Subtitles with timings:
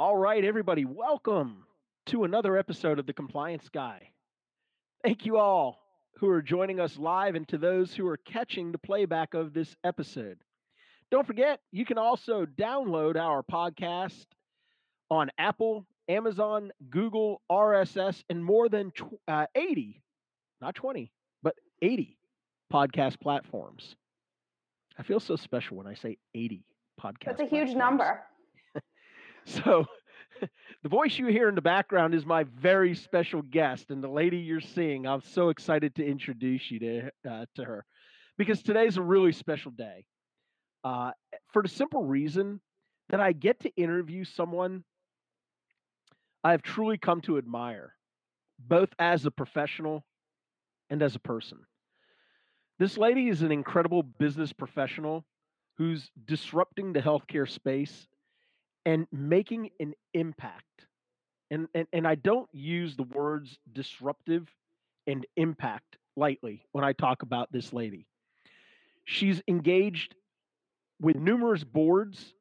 [0.00, 1.66] All right, everybody, welcome
[2.06, 4.08] to another episode of The Compliance Guy.
[5.04, 5.78] Thank you all
[6.16, 9.76] who are joining us live and to those who are catching the playback of this
[9.84, 10.38] episode.
[11.10, 14.24] Don't forget, you can also download our podcast
[15.10, 20.02] on Apple, Amazon, Google, RSS, and more than tw- uh, 80,
[20.62, 21.12] not 20,
[21.42, 22.16] but 80
[22.72, 23.96] podcast platforms.
[24.98, 26.64] I feel so special when I say 80
[26.98, 27.26] podcast.
[27.26, 27.76] That's a huge platforms.
[27.76, 28.22] number.
[29.46, 29.86] So,
[30.82, 34.38] the voice you hear in the background is my very special guest, and the lady
[34.38, 35.06] you're seeing.
[35.06, 37.84] I'm so excited to introduce you to uh, to her
[38.38, 40.04] because today's a really special day.
[40.82, 41.12] Uh,
[41.52, 42.60] for the simple reason
[43.10, 44.84] that I get to interview someone
[46.42, 47.94] I've truly come to admire,
[48.58, 50.04] both as a professional
[50.88, 51.58] and as a person.
[52.78, 55.26] This lady is an incredible business professional
[55.76, 58.06] who's disrupting the healthcare space
[58.84, 60.64] and making an impact.
[61.50, 64.48] And, and, and I don't use the words disruptive
[65.06, 68.06] and impact lightly when I talk about this lady.
[69.04, 70.14] She's engaged
[71.00, 72.34] with numerous boards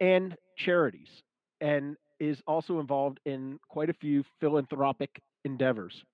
[0.00, 1.22] and charities
[1.60, 6.04] and is also involved in quite a few philanthropic endeavors.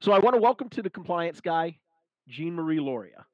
[0.00, 1.78] So I want to welcome to the compliance guy,
[2.30, 3.24] Jeanmarie Loria.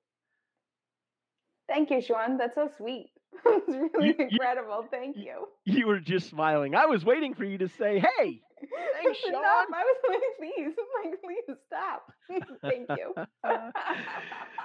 [1.68, 2.38] Thank you, Sean.
[2.38, 3.10] That's so sweet.
[3.46, 4.86] it's really You- you- incredible.
[4.90, 5.74] Thank you- you.
[5.78, 6.74] You were just smiling.
[6.74, 8.40] I was waiting for you to say, hey,
[9.02, 9.18] Thanks.
[9.20, 9.34] Sean.
[9.36, 12.12] I was like, please, I'm like, please stop.
[12.62, 13.14] Thank you.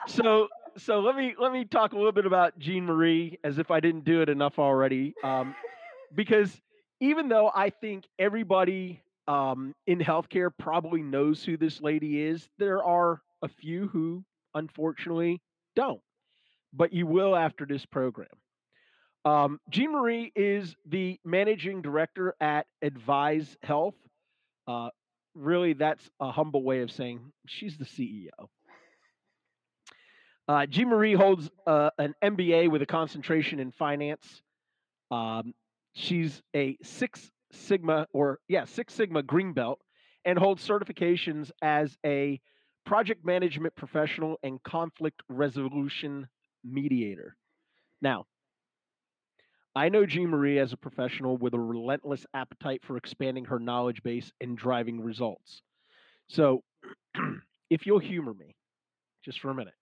[0.07, 0.47] so
[0.77, 4.03] so let me let me talk a little bit about Jeanmarie as if I didn't
[4.05, 5.13] do it enough already.
[5.23, 5.55] Um,
[6.15, 6.59] because
[6.99, 12.83] even though I think everybody um, in healthcare probably knows who this lady is, there
[12.83, 14.23] are a few who
[14.55, 15.41] unfortunately
[15.75, 16.01] don't.
[16.73, 18.27] But you will after this program.
[19.25, 23.95] Um, Jeanmarie is the managing director at Advize Health.
[24.67, 24.89] Uh,
[25.33, 28.49] really, that's a humble way of saying she's the CEO.
[30.47, 34.41] Uh, Jeanmarie holds uh, an MBA with a concentration in finance.
[35.09, 35.53] Um,
[35.93, 39.79] she's a Six Sigma or yeah Six Sigma Green Belt
[40.25, 42.41] and holds certifications as a
[42.85, 46.27] project management professional and conflict resolution
[46.65, 47.37] mediator.
[48.01, 48.25] Now,
[49.75, 54.31] I know Jeanmarie as a professional with a relentless appetite for expanding her knowledge base
[54.39, 55.61] and driving results.
[56.27, 56.63] So,
[57.69, 58.55] if you'll humor me
[59.25, 59.73] just for a minute,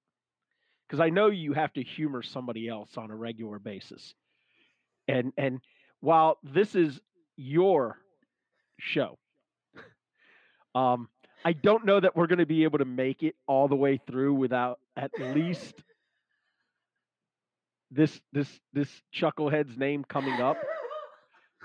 [0.87, 4.13] because I know you have to humor somebody else on a regular basis.
[5.07, 5.59] And and
[5.99, 6.99] while this is
[7.35, 7.97] your
[8.79, 9.17] show,
[10.75, 11.09] um,
[11.43, 13.99] I don't know that we're going to be able to make it all the way
[14.07, 15.75] through without at least
[17.91, 20.57] this this this chucklehead's name coming up.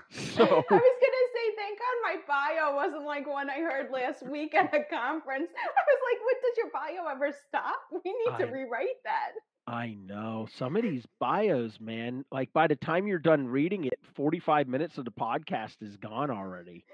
[0.09, 4.25] So I was gonna say, thank God my bio wasn't like one I heard last
[4.25, 5.49] week at a conference.
[5.57, 7.75] I was like, what does your bio ever stop?
[7.91, 9.31] We need to rewrite that.
[9.67, 12.23] I know some of these bios, man.
[12.31, 16.31] Like by the time you're done reading it, 45 minutes of the podcast is gone
[16.31, 16.85] already.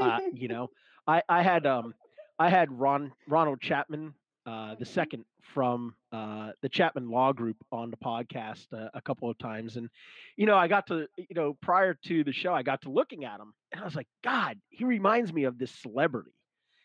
[0.00, 0.70] uh, you know,
[1.06, 1.94] I, I had um
[2.40, 4.14] I had Ron Ronald Chapman
[4.48, 9.28] uh, the second from uh, the Chapman Law Group on the podcast uh, a couple
[9.28, 9.90] of times, and
[10.38, 13.26] you know I got to you know prior to the show I got to looking
[13.26, 16.32] at him, and I was like, God, he reminds me of this celebrity,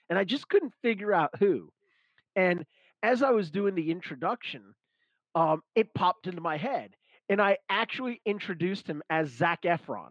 [0.09, 1.69] and I just couldn't figure out who.
[2.35, 2.65] And
[3.01, 4.75] as I was doing the introduction,
[5.33, 6.93] um, it popped into my head,
[7.29, 10.09] and I actually introduced him as Zac Efron.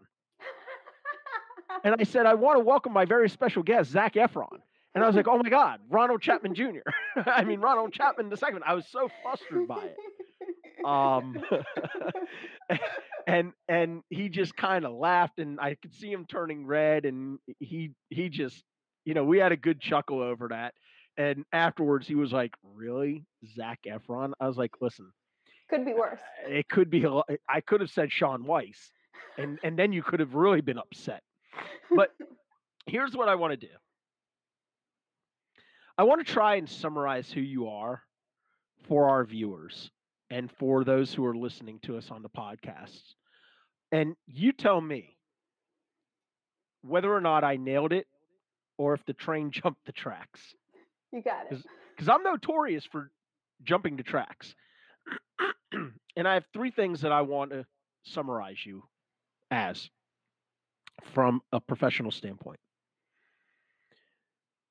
[1.83, 4.59] And I said, I want to welcome my very special guest, Zac Efron.
[4.95, 6.81] And I was like, oh my God, Ronald Chapman Jr.
[7.25, 8.63] I mean, Ronald Chapman the second.
[8.65, 9.97] I was so flustered by it.
[10.85, 11.37] Um,
[13.27, 17.39] and and he just kind of laughed, and I could see him turning red, and
[17.59, 18.63] he he just,
[19.05, 20.73] you know, we had a good chuckle over that.
[21.17, 25.11] And afterwards, he was like, "Really, Zac Efron?" I was like, "Listen,
[25.69, 26.19] Could be worse.
[26.47, 27.05] it could be.
[27.49, 28.91] I could have said Sean Weiss,
[29.37, 31.23] and and then you could have really been upset."
[31.95, 32.09] But
[32.87, 33.73] here's what I want to do.
[35.97, 38.01] I want to try and summarize who you are
[38.87, 39.91] for our viewers
[40.29, 43.13] and for those who are listening to us on the podcasts.
[43.91, 45.17] And you tell me
[46.81, 48.07] whether or not I nailed it
[48.77, 50.41] or if the train jumped the tracks.
[51.11, 51.63] You got it.
[51.95, 53.11] Because I'm notorious for
[53.63, 54.55] jumping the tracks.
[56.15, 57.65] and I have three things that I want to
[58.03, 58.83] summarize you
[59.51, 59.89] as
[61.13, 62.59] from a professional standpoint.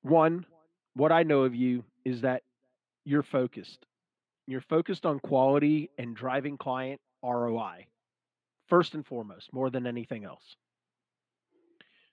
[0.03, 0.47] One,
[0.94, 2.43] what I know of you is that
[3.05, 3.87] you're focused.
[4.47, 7.87] You're focused on quality and driving client ROI
[8.69, 10.56] first and foremost, more than anything else.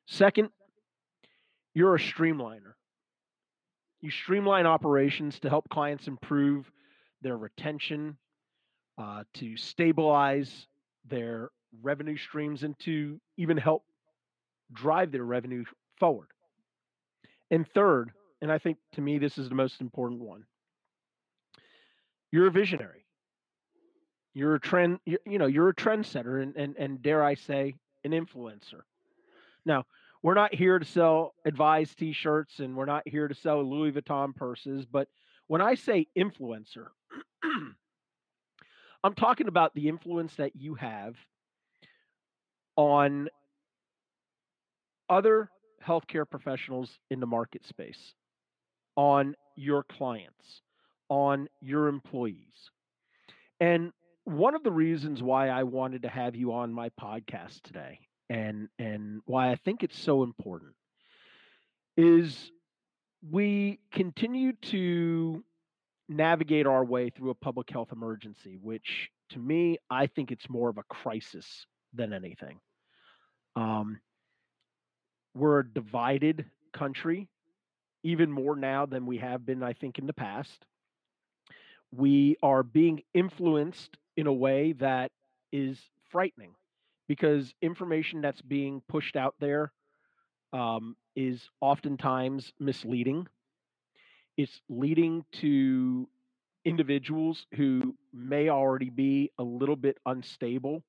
[0.08, 0.50] Second,
[1.74, 2.74] you're a streamliner.
[4.02, 6.70] You streamline operations to help clients improve
[7.22, 8.18] their retention,
[8.98, 10.68] uh, to stabilize
[11.06, 11.50] their
[11.82, 13.84] revenue streams, and to even help
[14.74, 15.64] drive their revenue
[16.00, 16.28] forward.
[17.52, 20.46] And third, and I think to me this is the most important one,
[22.32, 23.06] you're a visionary.
[24.34, 27.76] You're a trend, you you know, you're a trendsetter and, and, and dare I say,
[28.04, 28.82] an influencer.
[29.66, 29.86] Now,
[30.22, 34.36] we're not here to sell Advize t-shirts and we're not here to sell Louis Vuitton
[34.36, 35.08] purses, but
[35.48, 36.88] when I say influencer,
[39.04, 41.16] I'm talking about the influence that you have
[42.76, 43.30] on
[45.10, 45.50] other
[45.86, 48.14] healthcare professionals in the market space,
[49.00, 50.62] on your clients,
[51.08, 52.70] on your employees.
[53.62, 53.94] And
[54.26, 58.00] one of the reasons why I wanted to have you on my podcast today
[58.30, 60.74] and and why I think it's so important
[61.96, 62.52] is
[63.32, 65.46] we continue to
[66.10, 70.68] navigate our way through a public health emergency, which to me, I think it's more
[70.68, 72.60] of a crisis than anything.
[73.56, 74.02] Um,
[75.34, 77.30] we're a divided country,
[78.04, 80.66] even more now than we have been, I think, in the past.
[81.92, 85.12] We are being influenced in a way that
[85.52, 85.80] is
[86.12, 86.54] frightening
[87.08, 89.72] because information that's being pushed out there
[90.54, 93.28] um, is oftentimes misleading.
[94.38, 96.08] It's leading to
[96.66, 100.84] individuals who may already be a little bit unstable,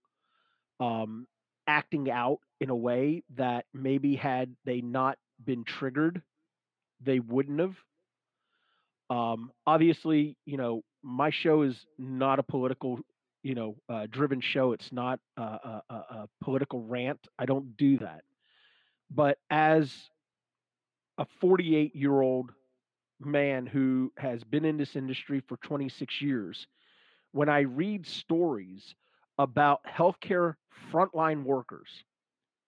[0.79, 1.27] um,
[1.67, 6.23] acting out in a way that maybe had they not been triggered,
[7.01, 7.77] they wouldn't have.
[9.11, 13.01] Um, obviously, you know, my show is not a political
[13.43, 17.99] you know uh, driven show it's not a, a, a, political rant i don't do
[17.99, 18.23] that
[19.11, 19.93] but as
[21.19, 22.51] a 48 year old
[23.19, 26.67] man who has been in this industry for 26 years
[27.33, 28.95] when i read stories
[29.39, 30.55] about healthcare
[30.93, 31.89] frontline workers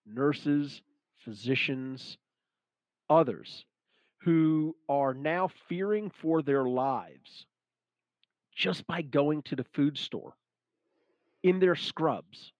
[0.06, 0.81] nurses
[1.25, 2.17] physicians
[3.11, 3.64] others
[4.25, 7.47] who are now fearing for their lives
[8.55, 10.35] just by going to the food store
[11.43, 12.53] in their scrubs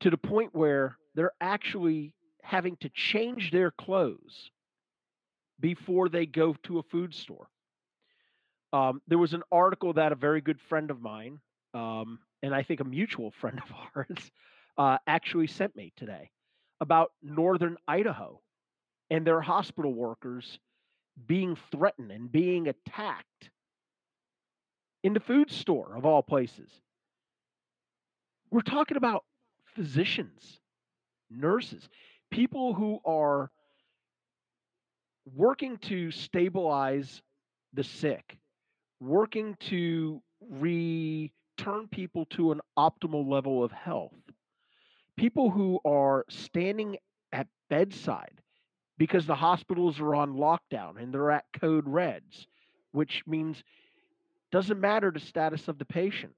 [0.00, 4.50] to the point where they're actually having to change their clothes
[5.58, 7.48] before they go to a food store.
[8.72, 11.40] Um, there was an article that a very good friend of mine,
[11.74, 14.30] um, and I think a mutual friend of ours,
[14.78, 16.30] uh, actually sent me today
[16.80, 18.40] about northern Idaho
[19.10, 20.58] and their hospital workers
[21.26, 23.50] being threatened and being attacked
[25.02, 26.70] in the food store of all places.
[28.50, 29.24] We're talking about
[29.74, 30.60] physicians,
[31.30, 31.88] nurses,
[32.30, 33.50] people who are
[35.34, 37.22] working to stabilize
[37.72, 38.38] the sick,
[39.00, 40.20] working to
[40.50, 44.14] return people to an optimal level of health,
[45.16, 46.96] people who are standing
[47.32, 48.40] at bedside
[49.00, 52.46] because the hospitals are on lockdown and they're at code reds,
[52.92, 53.64] which means
[54.52, 56.34] doesn't matter the status of the patient.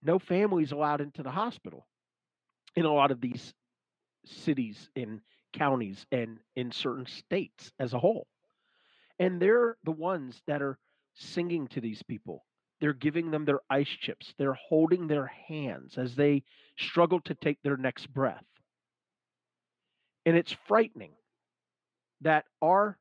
[0.00, 1.88] No family is allowed into the hospital
[2.76, 3.52] in a lot of these
[4.24, 5.22] cities and
[5.52, 8.28] counties and in certain states as a whole.
[9.18, 10.78] And they're the ones that are
[11.14, 12.44] singing to these people.
[12.80, 14.34] They're giving them their ice chips.
[14.38, 16.44] They're holding their hands as they
[16.78, 18.44] struggle to take their next breath.
[20.24, 21.14] And it's frightening
[22.22, 22.96] that our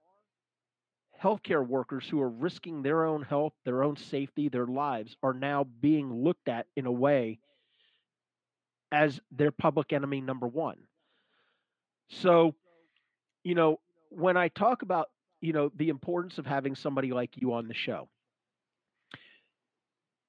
[1.22, 5.66] healthcare workers who are risking their own health, their own safety, their lives are now
[5.80, 7.40] being looked at in a way
[8.92, 10.78] as their public enemy number one.
[12.10, 12.56] So,
[13.44, 15.10] you know, when I talk about,
[15.40, 18.10] you know, the importance of having somebody like you on the show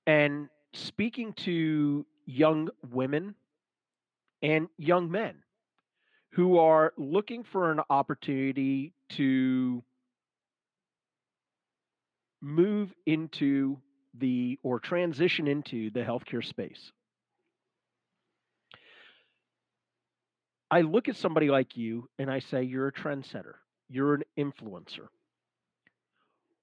[0.06, 3.34] and speaking to young women
[4.42, 5.36] and young men
[6.32, 9.82] who are looking for an opportunity to
[12.40, 13.78] move into
[14.18, 16.92] the or transition into the healthcare space.
[20.70, 23.54] I look at somebody like you and I say, you're a trendsetter,
[23.90, 25.08] you're an influencer.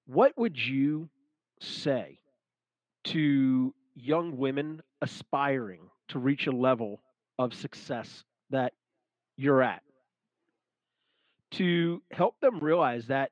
[0.08, 1.10] What would you
[1.62, 2.20] say
[3.06, 7.02] to young women aspiring to reach a level
[7.38, 8.74] of success that
[9.40, 9.82] you're at?
[11.52, 13.32] To help them realize that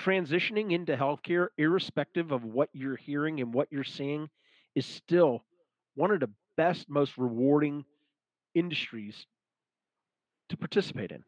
[0.00, 4.28] transitioning into healthcare, irrespective of what you're hearing and what you're seeing,
[4.74, 5.44] is still
[5.94, 7.84] one of the best, most rewarding
[8.54, 9.26] industries
[10.48, 11.22] to participate in?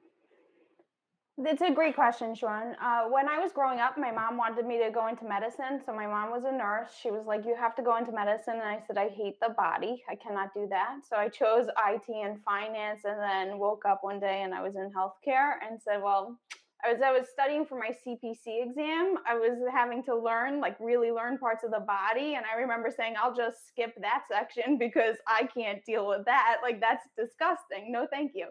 [1.36, 2.76] It's a great question, Sean.
[2.80, 5.80] Uh, when I was growing up, my mom wanted me to go into medicine.
[5.84, 6.90] So my mom was a nurse.
[7.00, 9.48] She was like, "You have to go into medicine," and I said, "I hate the
[9.48, 10.04] body.
[10.08, 14.20] I cannot do that." So I chose IT and finance, and then woke up one
[14.20, 16.38] day and I was in healthcare and said, "Well."
[16.84, 19.16] I was I was studying for my CPC exam.
[19.26, 22.90] I was having to learn like really learn parts of the body and I remember
[22.90, 26.58] saying I'll just skip that section because I can't deal with that.
[26.62, 27.90] Like that's disgusting.
[27.90, 28.48] No thank you.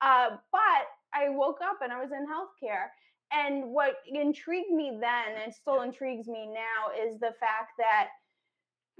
[0.00, 2.88] Uh, but I woke up and I was in healthcare.
[3.32, 8.08] And what intrigued me then and still intrigues me now is the fact that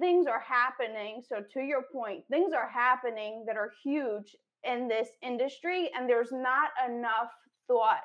[0.00, 1.22] things are happening.
[1.26, 6.32] So, to your point, things are happening that are huge in this industry, and there's
[6.32, 7.30] not enough
[7.68, 8.00] thought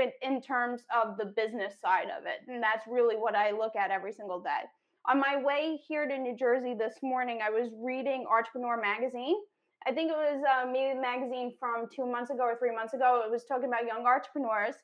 [0.00, 2.48] in, in terms of the business side of it.
[2.48, 4.62] And that's really what I look at every single day.
[5.08, 9.36] On my way here to New Jersey this morning, I was reading Entrepreneur Magazine
[9.86, 12.94] I think it was uh, maybe the magazine from two months ago or three months
[12.94, 13.22] ago.
[13.24, 14.76] It was talking about young entrepreneurs.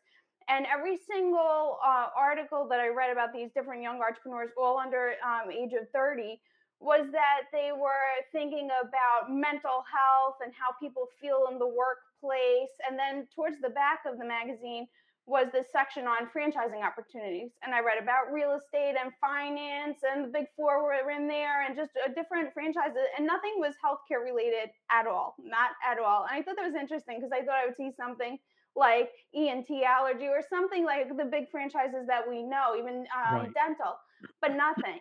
[0.49, 5.13] And every single uh, article that I read about these different young entrepreneurs, all under
[5.21, 6.41] um, age of 30,
[6.81, 12.73] was that they were thinking about mental health and how people feel in the workplace.
[12.89, 14.89] And then towards the back of the magazine
[15.29, 17.51] was this section on franchising opportunities.
[17.63, 21.67] And I read about real estate and finance, and the big four were in there,
[21.67, 22.97] and just a different franchises.
[23.17, 26.27] And nothing was healthcare related at all, not at all.
[26.29, 28.39] And I thought that was interesting because I thought I would see something
[28.75, 33.55] like ENT allergy or something like the big franchises that we know, even um, right.
[33.55, 34.01] dental,
[34.41, 35.01] but nothing.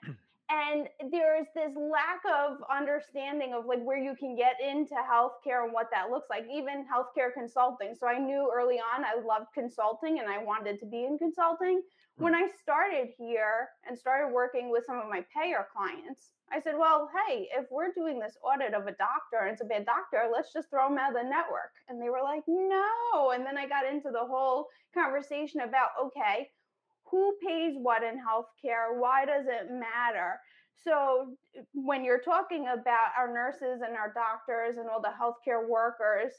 [0.49, 5.73] And there's this lack of understanding of like where you can get into healthcare and
[5.73, 7.95] what that looks like even healthcare consulting.
[7.99, 11.81] So i knew early on i loved consulting and i wanted to be in consulting.
[12.17, 12.43] When hmm.
[12.43, 17.09] i started here and started working with some of my payer clients i said well
[17.13, 20.53] hey if we're doing this audit of a doctor and it's a bad doctor let's
[20.53, 21.75] just throw them out of the network.
[21.89, 23.31] And they were like no.
[23.31, 26.49] And then i got into the whole conversation about okay
[27.09, 28.99] who pays what in healthcare?
[28.99, 30.39] Why does it matter?
[30.83, 35.67] So, eh, when you're talking about our nurses and our doctors and all the healthcare
[35.67, 36.33] workers,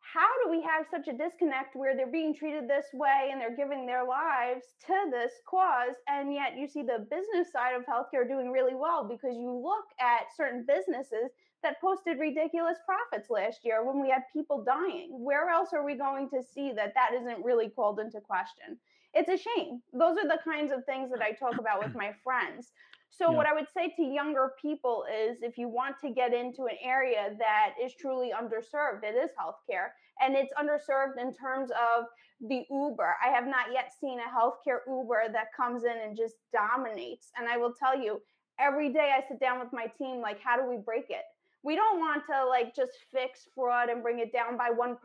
[0.00, 3.56] how do we have such a disconnect where they're being treated this way and they're
[3.56, 5.94] giving their lives to this cause?
[6.08, 9.86] And yet, you see the business side of healthcare doing really well because you look
[10.00, 11.30] at certain businesses
[11.62, 15.08] that posted ridiculous profits last year when we had people dying.
[15.12, 18.78] Where else are we going to see that that isn't really called into question?
[19.14, 19.82] It's a shame.
[19.92, 22.72] Those are the kinds of things that I talk about with my friends.
[23.10, 23.36] So, yeah.
[23.36, 26.76] what I would say to younger people is if you want to get into an
[26.82, 29.88] area that is truly underserved, it is healthcare.
[30.20, 32.04] And it's underserved in terms of
[32.40, 33.16] the Uber.
[33.24, 37.30] I have not yet seen a healthcare Uber that comes in and just dominates.
[37.38, 38.20] And I will tell you,
[38.58, 41.24] every day I sit down with my team, like, how do we break it?
[41.64, 44.96] We don't want to like just fix fraud and bring it down by 1%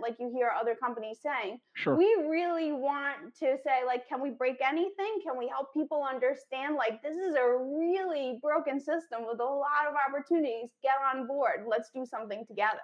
[0.00, 1.58] like you hear other companies saying.
[1.74, 1.96] Sure.
[1.96, 5.20] We really want to say like can we break anything?
[5.24, 9.86] Can we help people understand like this is a really broken system with a lot
[9.88, 10.70] of opportunities.
[10.82, 11.64] Get on board.
[11.66, 12.78] Let's do something together.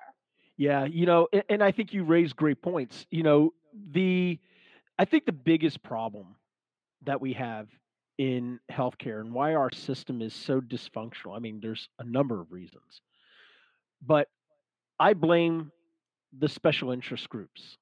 [0.56, 3.06] Yeah, you know, and, and I think you raised great points.
[3.10, 3.52] You know,
[3.92, 4.38] the
[4.98, 6.34] I think the biggest problem
[7.04, 7.68] that we have
[8.18, 11.36] in healthcare and why our system is so dysfunctional.
[11.36, 13.00] I mean, there's a number of reasons.
[14.04, 14.28] But
[14.98, 15.72] I blame
[16.36, 17.76] the special interest groups.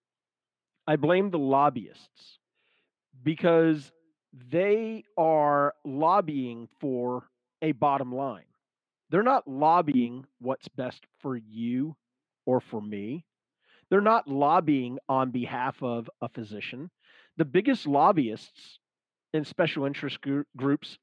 [0.87, 2.39] I blame the lobbyists
[3.23, 3.91] because
[4.51, 7.25] they are lobbying for
[7.63, 8.45] a bottom line.
[9.11, 11.97] They're not lobbying what's best for you
[12.45, 13.25] or for me.
[13.89, 16.91] They're not lobbying on behalf of a physician.
[17.37, 18.79] The biggest lobbyists
[19.33, 20.19] in special interest
[20.57, 20.99] groups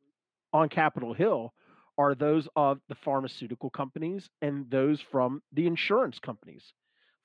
[0.51, 1.53] on Capitol Hill
[1.97, 6.73] are those of the pharmaceutical companies and those from the insurance companies,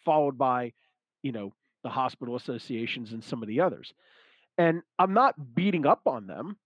[0.04, 0.72] followed by,
[1.22, 3.92] you know, the hospital associations and some of the others.
[4.58, 6.56] And I'm not beating up on them.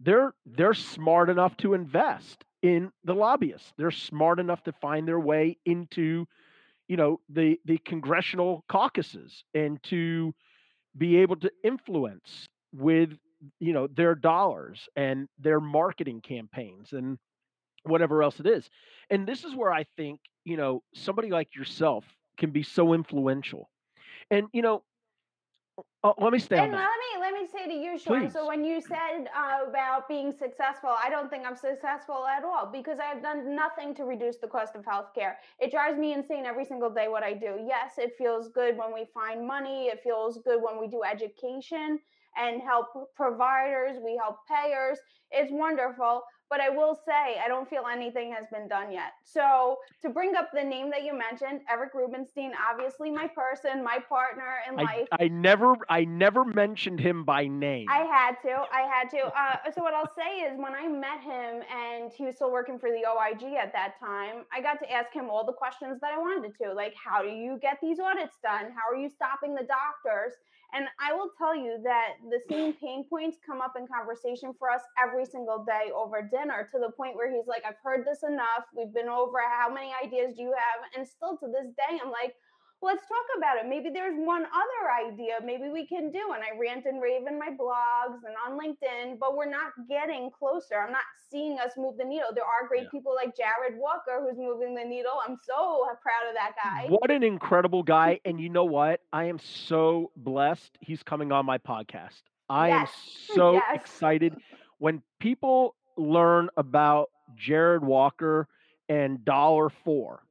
[0.00, 3.72] They're they're smart enough to invest in the lobbyists.
[3.76, 6.26] They're smart enough to find their way into,
[6.88, 10.34] you know, the the congressional caucuses and to
[10.96, 13.10] be able to influence with
[13.60, 17.18] you know their dollars and their marketing campaigns and
[17.86, 18.68] whatever else it is.
[19.10, 22.04] And this is where I think, you know, somebody like yourself
[22.38, 23.70] can be so influential.
[24.30, 24.82] And, you know,
[26.02, 26.88] uh, let me stay and on that.
[27.20, 28.20] Let me let me say to you, Sean.
[28.20, 28.32] Please.
[28.32, 32.70] So when you said uh, about being successful, I don't think I'm successful at all
[32.72, 35.34] because I've done nothing to reduce the cost of healthcare.
[35.58, 37.58] It drives me insane every single day what I do.
[37.66, 39.86] Yes, it feels good when we find money.
[39.86, 41.98] It feels good when we do education
[42.38, 43.96] and help providers.
[44.02, 44.98] We help payers.
[45.30, 46.22] It's wonderful.
[46.50, 49.12] But I will say I don't feel anything has been done yet.
[49.24, 53.98] So to bring up the name that you mentioned, Eric Rubenstein, obviously my person, my
[54.08, 55.08] partner in I, life.
[55.12, 57.86] I never I never mentioned him by name.
[57.90, 58.64] I had to.
[58.72, 59.32] I had to.
[59.36, 62.78] Uh, so what I'll say is, when I met him and he was still working
[62.78, 66.12] for the OIG at that time, I got to ask him all the questions that
[66.14, 68.72] I wanted to, like how do you get these audits done?
[68.72, 70.32] How are you stopping the doctors?
[70.72, 74.70] And I will tell you that the same pain points come up in conversation for
[74.70, 78.22] us every single day over dinner to the point where he's like, I've heard this
[78.22, 78.68] enough.
[78.76, 80.78] We've been over how many ideas do you have?
[80.96, 82.34] And still to this day, I'm like,
[82.82, 83.66] let's talk about it.
[83.68, 86.24] Maybe there's one other idea maybe we can do.
[86.34, 90.30] And I rant and rave in my blogs and on LinkedIn, but we're not getting
[90.30, 90.76] closer.
[90.84, 92.28] I'm not seeing us move the needle.
[92.34, 92.90] There are great Yeah.
[92.92, 95.16] people like Jared Walker who's moving the needle.
[95.26, 96.86] I'm so proud of that guy.
[96.88, 98.20] What an incredible guy.
[98.24, 99.00] And you know what?
[99.12, 102.22] I am so blessed he's coming on my podcast.
[102.48, 102.86] I am
[103.36, 103.80] so Yes.
[103.80, 104.34] excited
[104.78, 108.48] when people learn about Jared Walker
[108.88, 110.22] and Dollar For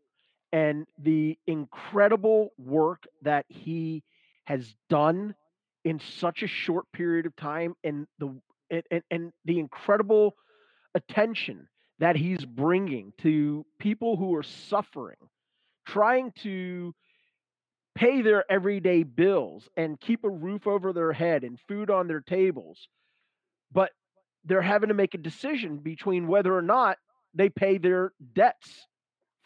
[0.51, 4.03] and the incredible work that he
[4.45, 5.36] has done
[5.84, 8.34] in such a short period of time and the
[8.72, 10.36] and, and, the incredible
[10.95, 11.67] attention
[12.00, 15.17] that he's bringing to people who are suffering
[15.86, 16.93] trying to
[17.93, 22.22] pay their everyday bills and keep a roof over their head and food on their
[22.22, 22.88] tables.
[23.72, 23.91] But
[24.46, 26.98] they're having to make a decision between whether or not
[27.34, 28.88] they pay their debts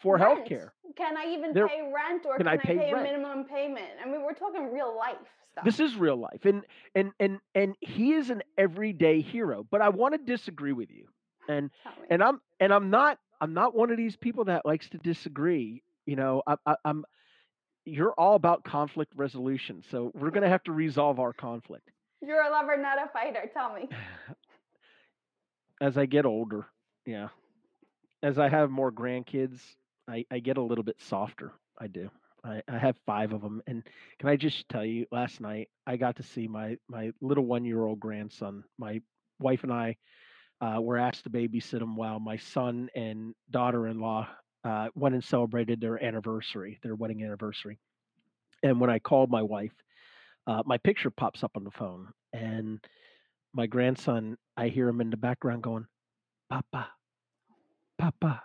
[0.02, 0.24] for Rent.
[0.38, 2.92] health care Can I even There- pay rent or Can can, I I, pay pay,
[2.92, 3.92] a minimum payment?
[4.04, 5.18] I mean, we're talking real life
[5.52, 5.66] stuff.
[5.66, 6.64] this is real life and
[6.96, 11.08] and and and he is an everyday hero but i want to disagree with you
[11.48, 11.72] and
[12.12, 15.82] and i'm and i'm not i'm not one of these people that likes to disagree
[16.06, 17.04] you know I, I, i'm
[17.86, 21.90] you're all about conflict resolution so we're going to have to resolve our conflict
[22.22, 23.50] You're a lover, not a fighter.
[23.54, 23.90] Tell me.
[25.82, 26.66] as i get older
[27.06, 27.30] yeah
[28.24, 29.60] as i have more grandkids
[30.08, 32.10] i i get a little bit softer i do.
[32.44, 33.84] I, I have five of them and
[34.20, 37.66] can i just tell you last night i got to see my my little one
[37.66, 38.64] year old grandson.
[38.78, 39.02] My
[39.40, 39.98] wife and i
[40.62, 44.28] uh, were asked to babysit him while my son and daughter-in-law
[44.66, 47.78] uh, went and celebrated their anniversary their wedding anniversary.
[48.64, 49.74] And when i called my wife
[50.48, 52.80] uh, my picture pops up on the phone and
[53.54, 55.86] my grandson i hear him in the background going
[56.50, 56.90] papa
[57.98, 58.44] papa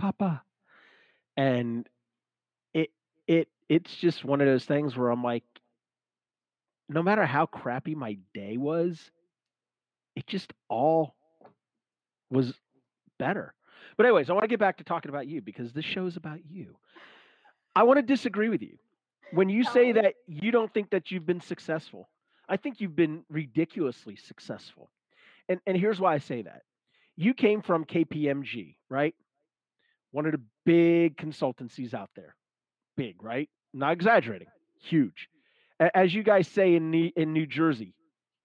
[0.00, 0.42] papa.
[1.36, 1.88] And
[2.74, 2.90] it
[3.26, 5.44] it it's just one of those things where i'm like
[6.88, 8.98] no matter how crappy my day was
[10.16, 11.14] it just all
[12.30, 12.52] was
[13.18, 13.54] better.
[13.96, 16.16] But anyways i want to get back to talking about you because this show is
[16.16, 16.76] about you.
[17.76, 18.78] I want to disagree with you.
[19.32, 19.94] When you say oh.
[19.94, 22.08] that you don't think that you've been successful
[22.50, 24.90] i think you've been ridiculously successful.
[25.48, 26.62] And and here's why i say that.
[27.16, 29.14] You came from kpmg right?
[30.12, 32.34] One of the big consultancies out there.
[32.96, 33.48] Big right?
[33.72, 34.48] Not exaggerating.
[34.82, 35.28] Huge.
[35.78, 37.94] As you guys say in the in new jersey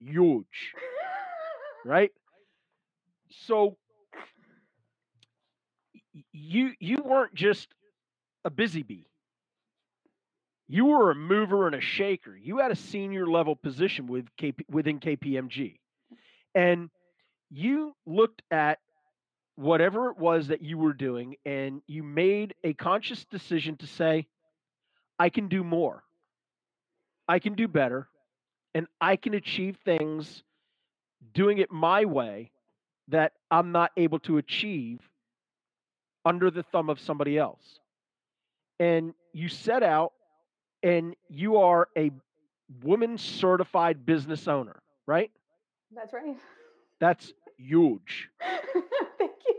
[0.00, 0.74] huge
[1.84, 2.10] right?
[3.46, 3.76] So
[6.32, 7.68] you you weren't just
[8.44, 9.08] a busy bee
[10.68, 12.36] you were a mover and a shaker.
[12.36, 15.78] You had a senior level position with KP, within kpmg
[16.56, 16.88] and
[17.50, 18.78] you looked at
[19.54, 24.26] whatever it was that you were doing and you made a conscious decision to say
[25.18, 26.02] i can do more.
[27.28, 28.08] I can do better
[28.74, 30.42] and i can achieve things
[31.34, 32.50] doing it my way
[33.08, 35.00] that i'm not able to achieve
[36.24, 37.78] under the thumb of somebody else.
[38.80, 40.12] And you set out
[40.86, 42.10] and you are a
[42.82, 45.30] woman certified business owner right
[45.94, 46.36] That's right.
[47.00, 48.28] that's huge
[49.18, 49.54] Thank you.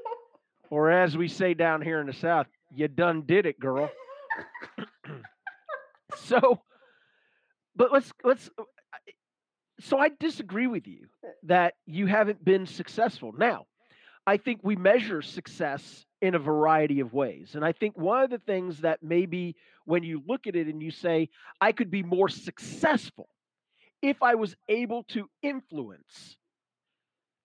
[0.69, 3.89] or as we say down here in the south you done did it girl
[6.15, 6.61] so
[7.75, 8.63] but let's let's uh,
[9.79, 13.65] so i disagree with you uh that you haven't been successful now
[14.25, 18.29] i think we measure success in a variety of ways and i think one of
[18.29, 21.29] the things that maybe when you look at it and you say
[21.61, 23.29] i could be more successful
[24.01, 26.37] if i was able to influence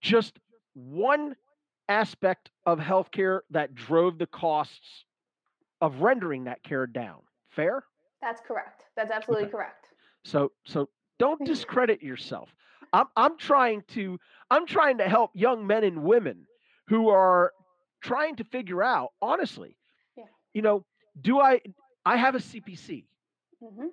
[0.00, 0.38] just
[0.74, 1.36] one
[1.88, 5.04] aspect of healthcare that drove the costs
[5.80, 7.18] of rendering that care down
[7.50, 7.84] fair
[8.22, 8.84] That's correct.
[8.96, 9.52] That's absolutely Okay.
[9.52, 9.88] correct.
[10.24, 12.48] so so don't discredit yourself.
[12.92, 14.18] I'm I'm trying to
[14.50, 16.46] I'm trying to help young men and women
[16.88, 17.52] who are
[18.02, 19.76] trying to figure out honestly.
[20.16, 20.24] Yeah.
[20.54, 20.84] You know,
[21.20, 21.60] do I
[22.04, 23.04] I have a CPC,
[23.62, 23.86] hmm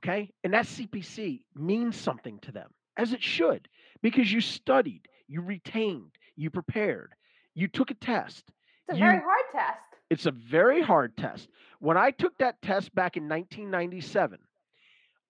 [0.00, 0.30] okay?
[0.44, 3.68] And that CPC means something to them as it should
[4.02, 7.14] because you studied, you retained, You prepared.
[7.54, 8.50] You took a test.
[8.88, 9.80] It's a You- very hard test.
[10.10, 11.48] It's a very hard test.
[11.78, 14.38] When I took that test back in 1997,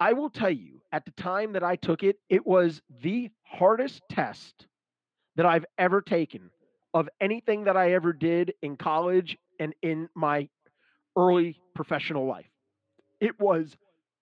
[0.00, 4.02] I will tell you at the time that I took it, it was the hardest
[4.10, 4.66] test
[5.36, 6.50] that I've ever taken
[6.94, 10.48] of anything that I ever did in college and in my
[11.16, 12.46] early professional life.
[13.20, 13.76] It was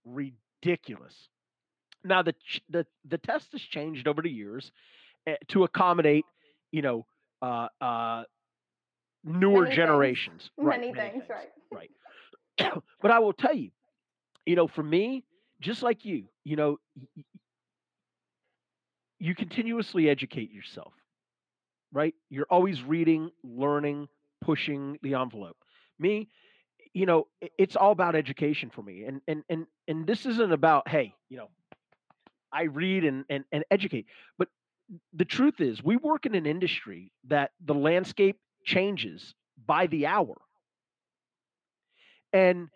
[0.04, 1.28] ridiculous.
[2.04, 2.34] Now the
[2.70, 4.72] the the test has changed over the years
[5.26, 6.24] eh, to accommodate,
[6.72, 7.06] you know,
[7.42, 8.24] uh, uh,
[9.24, 9.76] newer Many things.
[9.76, 10.50] generations.
[10.58, 11.50] Right, Many things, right.
[11.72, 11.90] right.
[13.02, 13.70] but I will tell you,
[14.46, 15.24] you know, for me,
[15.60, 16.78] just like you, you know,
[19.18, 20.92] you continuously educate yourself,
[21.92, 22.14] right?
[22.30, 24.08] You're always reading, learning,
[24.40, 25.56] pushing the envelope.
[25.98, 26.28] Me,
[26.94, 27.28] you know,
[27.58, 29.04] it's all about education for me.
[29.04, 31.48] And and and and this isn't about, hey, you know,
[32.52, 34.06] I read and and, and educate.
[34.38, 34.48] But
[35.12, 39.34] the truth is we work in an industry that the landscape changes
[39.66, 40.36] by the hour.
[42.32, 42.68] And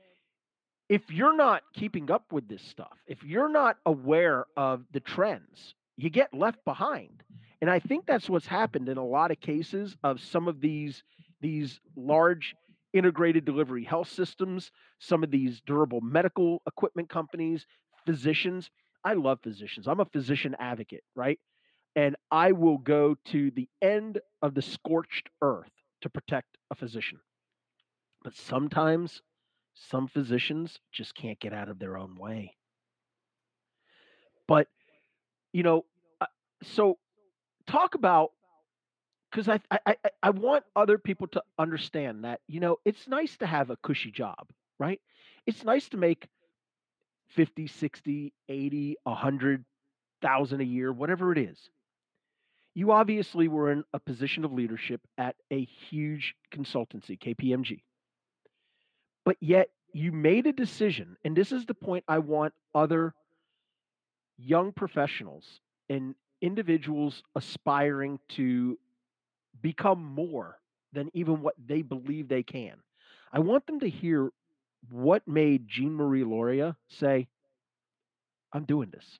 [0.89, 5.75] if you're not keeping up with this stuff, if you're not aware of the trends,
[5.97, 7.23] you get left behind.
[7.61, 11.03] And I think that's what's happened in a lot of cases of some of these
[11.41, 12.55] these large
[12.93, 17.67] integrated delivery health systems, some of these durable medical equipment companies,
[18.07, 18.71] physicians.
[19.05, 19.87] I love physicians.
[19.87, 21.39] I'm a physician advocate, right?
[21.95, 25.71] And I will go to the end of the scorched earth
[26.03, 27.19] to protect a physician.
[28.23, 29.23] But sometimes
[29.75, 32.57] some physicians just can't get out of their own way.
[34.49, 34.69] But,
[35.53, 35.85] you know,
[36.21, 36.27] uh,
[36.63, 36.99] so
[37.67, 38.33] talk about
[39.31, 43.47] because I, I I want other people to understand that you know it's nice to
[43.47, 44.49] have a cushy job,
[44.79, 45.01] right?
[45.47, 46.29] It's nice to make
[47.29, 49.65] 50, 60, 80, 100
[50.23, 51.59] thousand a year, whatever it is.
[52.75, 57.83] You obviously were in a position of leadership at a huge consultancy, KPMG.
[59.25, 63.15] But yet you made a decision, and this is the point I want other
[64.37, 68.79] young professionals and individuals aspiring to
[69.63, 70.59] become more
[70.93, 72.75] than even what they believe they can.
[73.33, 74.31] I want them to hear
[74.91, 77.29] what made Jeanmarie Loria say,
[78.53, 79.19] I'm doing this.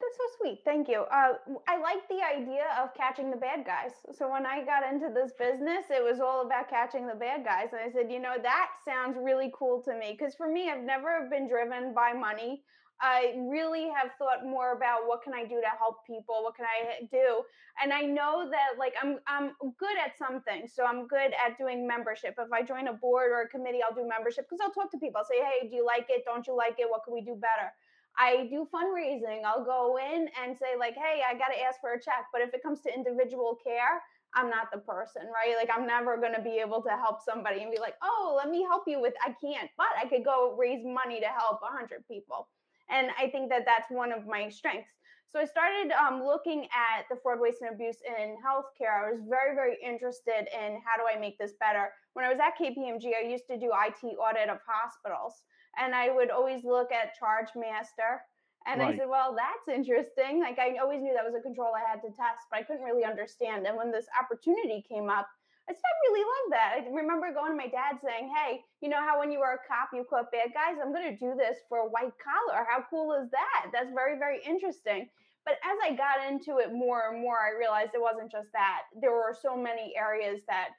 [0.00, 0.60] That's so sweet.
[0.64, 1.02] Thank you.
[1.10, 1.34] Uh,
[1.66, 3.92] I like the idea of catching the bad guys.
[4.16, 7.68] So when I got into this business, it was all about catching the bad guys.
[7.72, 10.16] And I said, you know, that sounds really cool to me.
[10.18, 12.62] Because for me, I've never been driven by money.
[13.00, 16.42] I really have thought more about what can I do to help people?
[16.42, 17.42] What can I do?
[17.82, 20.68] And I know that like I'm I'm good at something.
[20.68, 22.36] So I'm good at doing membership.
[22.38, 24.98] If I join a board or a committee, I'll do membership because I'll talk to
[24.98, 25.18] people.
[25.18, 26.24] I'll say, hey, do you like it?
[26.24, 26.88] Don't you like it?
[26.88, 27.72] What can we do better?
[28.16, 29.42] I do fundraising.
[29.44, 32.26] I'll go in and say, like, hey, I got to ask for a check.
[32.32, 34.02] But if it comes to individual care,
[34.34, 35.56] I'm not the person, right?
[35.56, 38.50] Like, I'm never going to be able to help somebody and be like, oh, let
[38.50, 42.06] me help you with, I can't, but I could go raise money to help 100
[42.08, 42.48] people.
[42.90, 44.90] And I think that that's one of my strengths.
[45.34, 49.02] So I started um, looking at the fraud, waste, and abuse in healthcare.
[49.02, 51.90] I was very, very interested in how do I make this better.
[52.12, 55.42] When I was at KPMG, I used to do IT audit of hospitals
[55.76, 58.22] and I would always look at Charge Master.
[58.66, 60.40] And I said, well, that's interesting.
[60.40, 62.84] Like I always knew that was a control I had to test, but I couldn't
[62.84, 63.66] really understand.
[63.66, 65.28] And when this opportunity came up,
[65.68, 66.70] I said, I really love that.
[66.76, 69.64] I remember going to my dad saying, Hey, you know how when you were a
[69.68, 70.76] cop, you caught bad guys?
[70.76, 72.66] I'm going to do this for white collar.
[72.68, 73.72] How cool is that?
[73.72, 75.08] That's very, very interesting.
[75.44, 78.88] But as I got into it more and more, I realized it wasn't just that.
[79.00, 80.70] There were so many areas that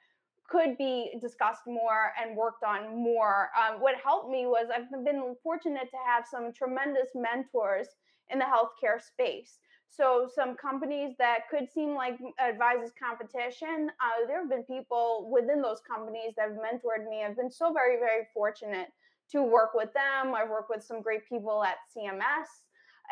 [0.48, 3.50] could be discussed more and worked on more.
[3.58, 7.88] Um, what helped me was I've been fortunate to have some tremendous mentors
[8.30, 9.58] in the healthcare space.
[9.96, 15.62] So some companies that could seem like Advize's competition, uh, there have been people within
[15.62, 17.24] those companies that have mentored me.
[17.24, 18.88] I've been so very, very fortunate
[19.32, 20.34] to work with them.
[20.34, 22.46] I've worked with some great people at CMS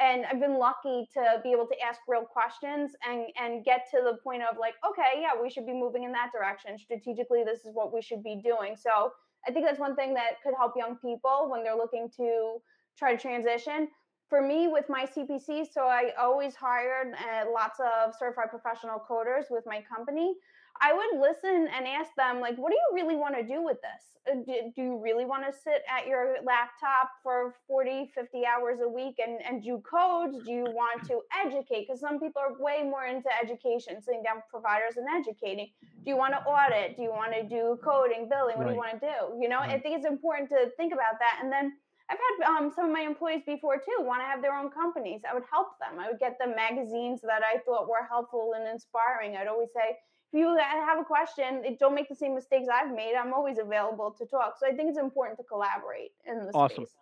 [0.01, 4.01] and I've been lucky to be able to ask real questions and and get to
[4.05, 6.79] the point of like, okay, yeah, we should be moving in that direction.
[6.79, 8.77] Strategically, this is what we should be doing.
[8.77, 9.13] So
[9.47, 12.61] I think that's one thing that could help young people when they're looking to
[12.99, 13.89] try to transition.
[14.31, 19.45] For me, with my CPC, so I always hired uh, lots of certified professional coders
[19.51, 20.35] with my company.
[20.81, 23.77] I would listen and ask them, like, what do you really want to do with
[23.81, 24.19] this?
[24.29, 28.81] Uh, Do, do you really want to sit at your laptop for 40, 50 hours
[28.83, 30.43] a week and, and do codes?
[30.45, 31.87] Do you want to educate?
[31.87, 35.69] Because some people are way more into education, sitting down with providers and educating.
[36.05, 36.97] Do you want to audit?
[36.97, 38.57] Do you want to do coding, billing?
[38.59, 39.41] What do you want to do?
[39.41, 41.39] You know, I think it's important to think about that.
[41.41, 41.75] And then
[42.11, 45.23] I've had um, some of my employees before too want to have their own companies.
[45.29, 45.99] I would help them.
[45.99, 49.37] I would get them magazines that I thought were helpful and inspiring.
[49.37, 49.97] I'd always say,
[50.33, 53.15] if you have a question, don't make the same mistakes I've made.
[53.15, 54.57] I'm always available to talk.
[54.59, 56.85] So I think it's important to collaborate in the Awesome.
[56.85, 56.97] space.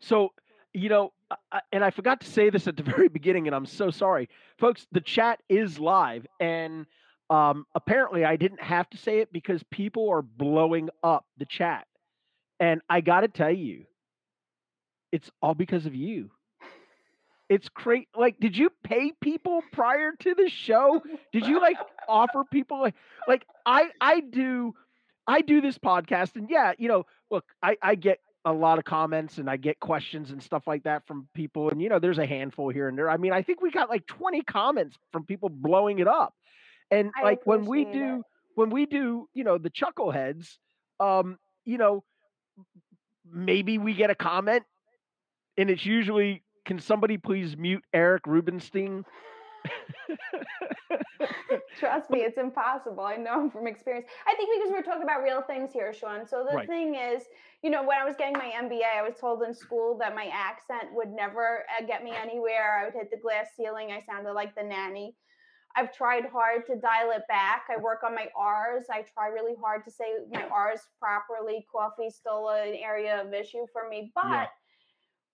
[0.00, 0.32] So,
[0.72, 1.12] you know,
[1.72, 4.86] and I forgot to say this at the very beginning, and I'm so sorry, folks.
[4.90, 6.86] The chat is live, and
[7.30, 11.86] um, apparently I didn't have to say it because people are blowing up the chat,
[12.58, 13.84] and I got to tell you,
[15.12, 16.30] it's all because of you.
[17.48, 18.08] It's great.
[18.14, 21.02] Like, did you pay people prior to the show?
[21.32, 22.94] Did you like offer people like
[23.26, 24.74] like I I do
[25.26, 28.84] I do this podcast and yeah, you know, look, I I get a lot of
[28.84, 32.18] comments and I get questions and stuff like that from people and you know, there's
[32.18, 33.08] a handful here and there.
[33.08, 36.34] I mean, I think we got like 20 comments from people blowing it up.
[36.90, 38.16] And I like when we appreciate it.
[38.16, 38.22] do
[38.56, 40.56] when we do, you know, the chuckleheads,
[41.00, 42.04] um, you know,
[43.30, 44.64] maybe we get a comment
[45.58, 49.04] and it's usually can somebody please mute Eric Rubenstein?
[51.78, 53.04] Trust me, it's impossible.
[53.04, 54.06] I know from experience.
[54.26, 56.26] I think because we're talking about real things here, Sean.
[56.26, 56.66] So the Right.
[56.66, 57.24] thing is,
[57.62, 60.26] you know, when I was getting my MBA, I was told in school that my
[60.32, 62.78] accent would never uh, get me anywhere.
[62.80, 63.90] I would hit the glass ceiling.
[63.92, 65.14] I sounded like the nanny.
[65.76, 67.66] I've tried hard to dial it back.
[67.70, 68.86] I work on my R's.
[68.90, 71.66] I try really hard to say my R's properly.
[71.70, 74.46] Coffee's still an area of issue for me, but Yeah.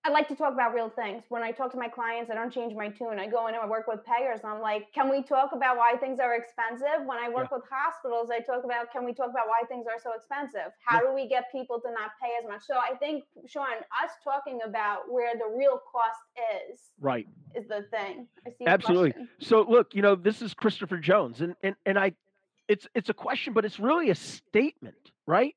[0.07, 1.23] I like to talk about real things.
[1.31, 3.19] When I talk to my clients, I don't change my tune.
[3.19, 5.79] I go in and I work with payers and I'm like, can we talk about
[5.79, 7.07] why things are expensive?
[7.07, 9.99] When I work with hospitals, I talk about, can we talk about why things are
[9.99, 10.73] so expensive?
[10.85, 12.62] How do we get people to not pay as much?
[12.67, 13.64] So I think, Sean,
[14.03, 16.21] us talking about where the real cost
[16.71, 17.27] is, Right.
[17.55, 18.29] is the thing.
[18.47, 19.12] I see the Absolutely.
[19.12, 19.29] question.
[19.40, 22.12] So look, you know, this is Christopher Jones, and and and I,
[22.69, 25.55] it's it's a question, but it's really a statement, right?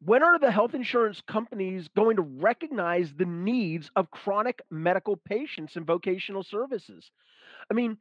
[0.00, 5.76] When are the health insurance companies going to recognize the needs of chronic medical patients
[5.76, 7.10] and vocational services?
[7.70, 7.98] I mean,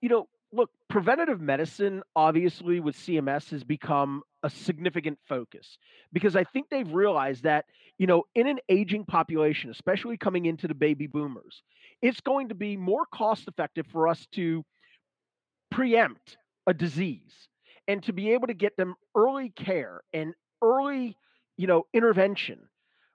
[0.00, 5.76] you know, look, preventative medicine obviously with CMS has become a significant focus
[6.12, 7.66] because I think they've realized that,
[7.98, 11.62] you know, in an aging population, especially coming into the baby boomers,
[12.00, 14.64] it's going to be more cost effective for us to
[15.70, 16.36] preempt
[16.66, 17.48] a disease
[17.86, 21.16] and to be able to get them early care and early,
[21.56, 22.68] you know, intervention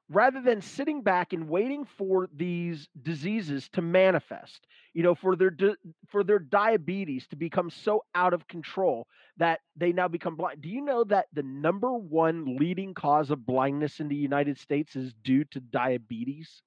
[0.10, 5.50] rather than sitting back and waiting for these diseases to manifest you know for their
[5.50, 5.76] di-
[6.10, 10.62] for their diabetes to become so out of control that they now become blind.
[10.62, 14.96] Do you know that the number one leading cause of blindness in the united states
[14.96, 16.62] is due to diabetes?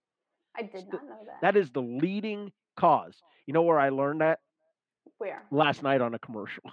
[0.56, 1.40] I did not know that.
[1.42, 3.22] that is the leading cause.
[3.46, 4.40] You know where i learned that
[5.18, 5.42] Where?
[5.50, 6.62] last night on a commercial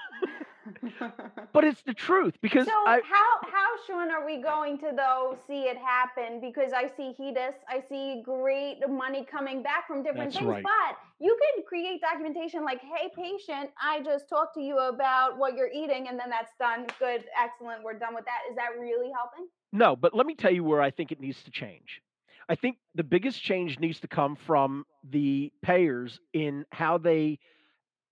[1.54, 5.38] but it's the truth because so i how how Sean are we going to though
[5.48, 6.40] see it happen?
[6.40, 10.46] Because I see HEDIS, I see great money coming back from different things.
[10.46, 10.64] right.
[10.64, 15.56] But you could create documentation like, hey patient, I just talked to you about what
[15.56, 16.88] you're eating, and then that's done.
[17.00, 18.40] Good, excellent, we're done with that.
[18.50, 19.48] Is that really helping?
[19.72, 22.02] No, but let me tell you where I think it needs to change.
[22.50, 27.40] I think the biggest change needs to come from the payers in how they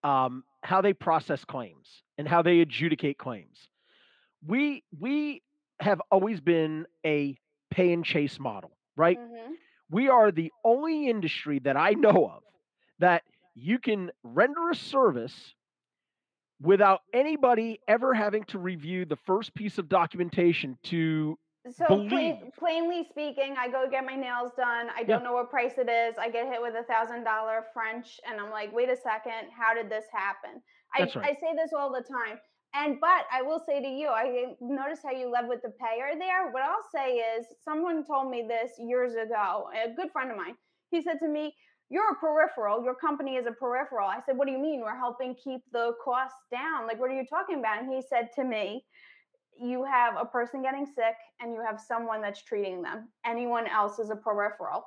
[0.03, 3.67] um, how they process claims and how they adjudicate claims.
[4.45, 5.41] We we
[5.79, 7.37] have always been a
[7.71, 9.19] pay and chase model, right?
[9.19, 9.55] Mhm.
[9.89, 12.43] We are the only industry that I know of
[12.99, 13.23] that
[13.55, 15.53] you can render a service
[16.61, 21.37] without anybody ever having to review the first piece of documentation to
[21.69, 24.89] So plain, plainly speaking, I go get my nails done.
[24.95, 26.15] I don't know what price it is.
[26.17, 29.73] I get hit with a thousand dollar French, and I'm like, wait a second, how
[29.75, 30.61] did this happen?
[30.95, 31.17] I, right.
[31.17, 32.39] I say this all the time.
[32.73, 36.17] And but I will say to you, I notice how you led with the payer
[36.17, 36.51] there.
[36.51, 39.69] What I'll say is, someone told me this years ago.
[39.75, 40.55] A good friend of mine.
[40.89, 41.55] He said to me,
[41.89, 42.83] "You're a peripheral.
[42.83, 44.81] Your company is a peripheral." I said, "What do you mean?
[44.81, 46.87] We're helping keep the costs down.
[46.87, 48.85] Like, what are you talking about?" And he said to me,
[49.59, 53.09] you have a person getting sick and you have someone that's treating them.
[53.25, 54.83] Anyone else is a peripheral.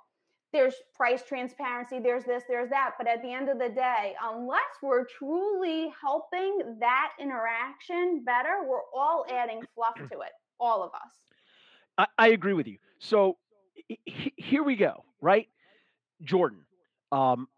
[0.52, 2.92] There's price transparency, there's this, there's that.
[2.96, 8.84] But at the end of the day, unless we're truly helping that interaction better, we're
[8.94, 11.10] all adding fluff to it, all of us.
[11.98, 12.78] I, I agree with you.
[13.00, 13.36] So
[13.90, 15.48] h- h- here we go, right?
[16.22, 16.60] Jordan,
[17.10, 17.48] um,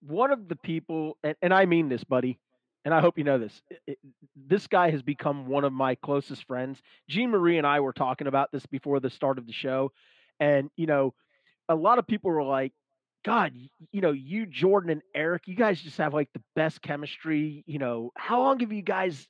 [0.00, 2.38] one of the people, and, and I mean this, buddy,
[2.84, 3.62] and I hope you know this.
[3.70, 3.96] i- i-
[4.36, 6.82] this guy has become one of my closest friends.
[7.10, 9.92] Jeanmarie and I were talking about this before the start of the show,
[10.40, 11.14] and you know,
[11.68, 12.72] a lot of people were like,
[13.24, 13.54] "God,
[13.92, 17.64] you know, you, Jordan, and Eric, you guys just have like the best chemistry.
[17.66, 19.28] You know, how long have you guys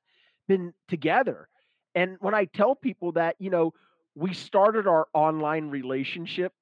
[0.49, 1.49] been together?"
[1.95, 3.75] And when I tell people that, you know,
[4.15, 6.53] we started our online relationship,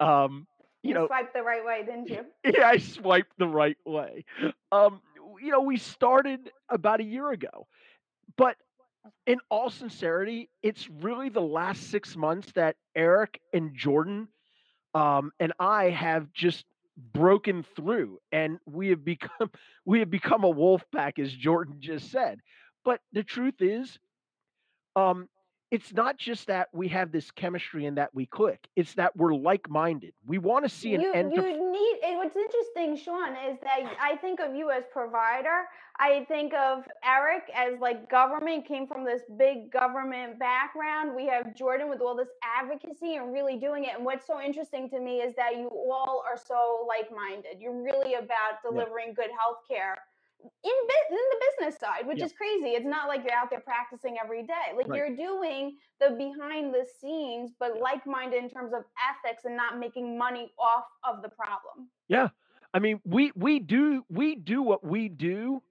[0.00, 0.46] um,
[0.82, 2.26] you You, know, swiped the right way, didn't you?
[2.44, 4.24] yeah, I swiped the right way.
[4.72, 5.00] Um,
[5.40, 7.66] you know, we started about a year ago.
[8.36, 8.56] But
[9.26, 14.28] in all sincerity, it's really the last six months that Eric and Jordan
[14.94, 16.64] um, and I have just
[17.12, 19.50] broken through, and we have become
[19.84, 22.40] we have become a wolf pack, as Jordan just said.
[22.84, 23.98] But the truth is,
[24.96, 25.28] um,
[25.70, 28.68] it's not just that we have this chemistry and that we click.
[28.76, 30.14] It's that we're like-minded.
[30.26, 33.58] We want to see an you, end you to need and what's interesting sean is
[33.62, 35.64] that i think of you as provider
[35.98, 41.54] i think of eric as like government came from this big government background we have
[41.54, 45.18] jordan with all this advocacy and really doing it and what's so interesting to me
[45.18, 49.96] is that you all are so like-minded you're really about yeah, delivering good health care
[50.40, 50.70] in,
[51.10, 52.70] in the business side, which yeah, is crazy.
[52.70, 54.76] It's not like you're out there practicing every day.
[54.76, 58.84] Like right, you're doing the behind the scenes, but yeah, like minded in terms of
[59.10, 61.88] ethics and not making money off of the problem.
[62.08, 62.28] yeah.
[62.74, 65.62] I mean, we we do we do what we do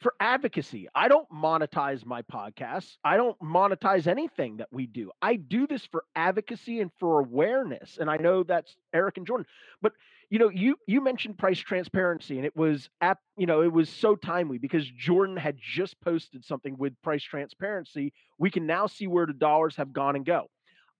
[0.00, 0.88] for advocacy.
[0.94, 2.96] I don't monetize my podcasts.
[3.04, 5.10] I don't monetize anything that we do.
[5.22, 7.98] I do this for advocacy and for awareness.
[7.98, 9.46] And I know that's Eric and Jordan.
[9.80, 9.92] But
[10.28, 13.88] you know, you you mentioned price transparency and it was app, you know, it was
[13.88, 18.12] so timely because Jordan had just posted something with price transparency.
[18.38, 20.50] We can now see where the dollars have gone and go.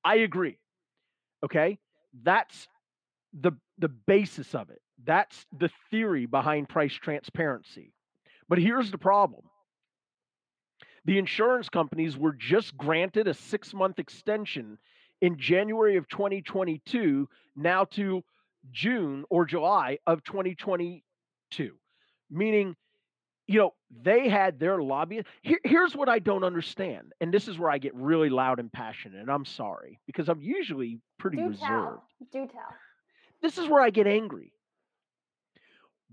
[0.05, 0.59] I agree.
[1.45, 1.79] Okay?
[2.23, 2.69] That's
[3.39, 4.81] the the basis of it.
[5.05, 7.93] That's the theory behind price transparency.
[8.49, 9.43] But here's the problem.
[11.05, 14.79] The insurance companies were just granted a 6-month extension
[15.21, 18.25] in January of 2022 now to
[18.72, 21.72] June or July of 2022.
[22.31, 22.74] Meaning,
[23.46, 25.22] you know, they had their lobby.
[25.42, 27.12] Here, here's what I don't understand.
[27.20, 29.20] And this is where I get really loud and passionate.
[29.20, 31.61] And I'm sorry because I'm usually pretty Do reserved.
[31.61, 32.05] tell.
[32.33, 32.74] Do tell.
[33.42, 34.52] This is where I get angry.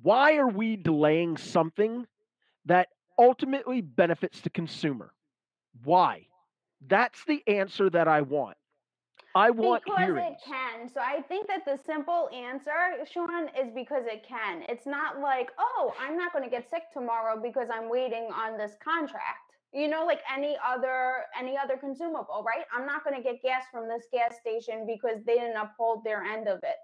[0.02, 2.06] Why are we delaying something
[2.66, 5.14] that ultimately benefits the consumer?
[5.84, 6.28] Why?
[6.86, 8.58] That's the answer that I want.
[9.36, 10.90] I want Because it can.
[10.90, 14.64] So I think that the simple answer, Sean, is because it can.
[14.70, 18.58] It's not like, oh, I'm not going to get sick tomorrow because I'm waiting on
[18.58, 19.40] this contract.
[19.74, 22.66] You know, like any other any other consumable, right?
[22.72, 26.22] I'm not going to get gas from this gas station because they didn't uphold their
[26.22, 26.78] end of it.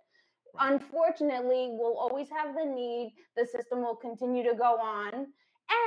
[0.55, 0.73] Right.
[0.73, 3.13] Unfortunately, we'll always have the need.
[3.37, 5.27] The system will continue to go on.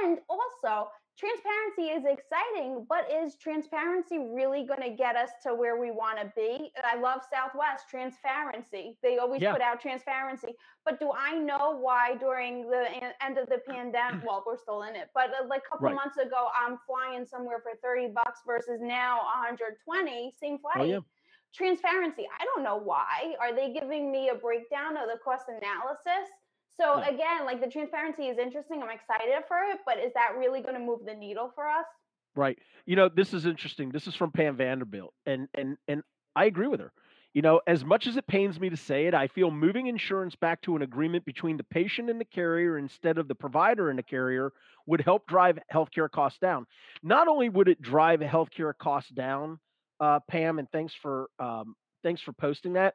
[0.04, 5.78] And also, transparency is exciting, but is transparency really going to get us to where
[5.78, 6.72] we want to be?
[6.82, 8.96] I love Southwest transparency.
[9.02, 9.52] They always Yeah.
[9.52, 10.54] put out transparency.
[10.84, 12.86] But do I know why during the
[13.22, 15.94] end of the pandemic, well, we're still in it, but uh, like a couple Right.
[15.94, 20.98] months ago, I'm flying somewhere for 30 bucks versus now 120, same Oh yeah.
[20.98, 21.02] flight.
[21.54, 22.26] Transparency.
[22.40, 23.34] I don't know why.
[23.40, 26.28] Are they giving me a breakdown of the cost analysis?
[26.80, 27.08] So Yeah.
[27.08, 28.82] again, like the transparency is interesting.
[28.82, 31.86] I'm excited for it, but is that really going to move the needle for us?
[32.34, 32.58] Right.
[32.86, 33.90] You know, this is interesting.
[33.90, 36.02] This is from Pam Vanderbilt, and and and
[36.34, 36.92] I agree with her.
[37.34, 40.34] You know, as much as it pains me to say it, I feel moving insurance
[40.36, 43.98] back to an agreement between the patient and the carrier instead of the provider and
[43.98, 44.52] the carrier
[44.86, 46.66] would help drive healthcare costs down.
[47.02, 49.60] Not only would it drive healthcare costs down,
[50.00, 52.94] uh, Pam, and thanks for um, thanks for posting that.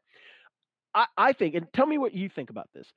[0.93, 2.87] I, I think, and tell me what you think about this.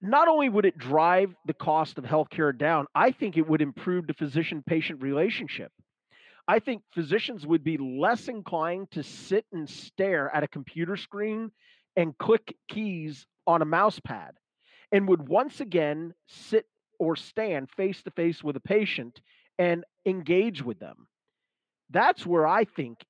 [0.00, 4.06] Not only would it drive the cost of healthcare down, I think it would improve
[4.06, 5.72] the physician patient relationship.
[6.46, 11.50] I think physicians would be less inclined to sit and stare at a computer screen
[11.96, 14.32] and click keys on a mouse pad
[14.90, 16.66] and would once again sit
[16.98, 19.20] or stand face to face with a patient
[19.58, 21.06] and engage with them.
[21.90, 23.04] That's where I think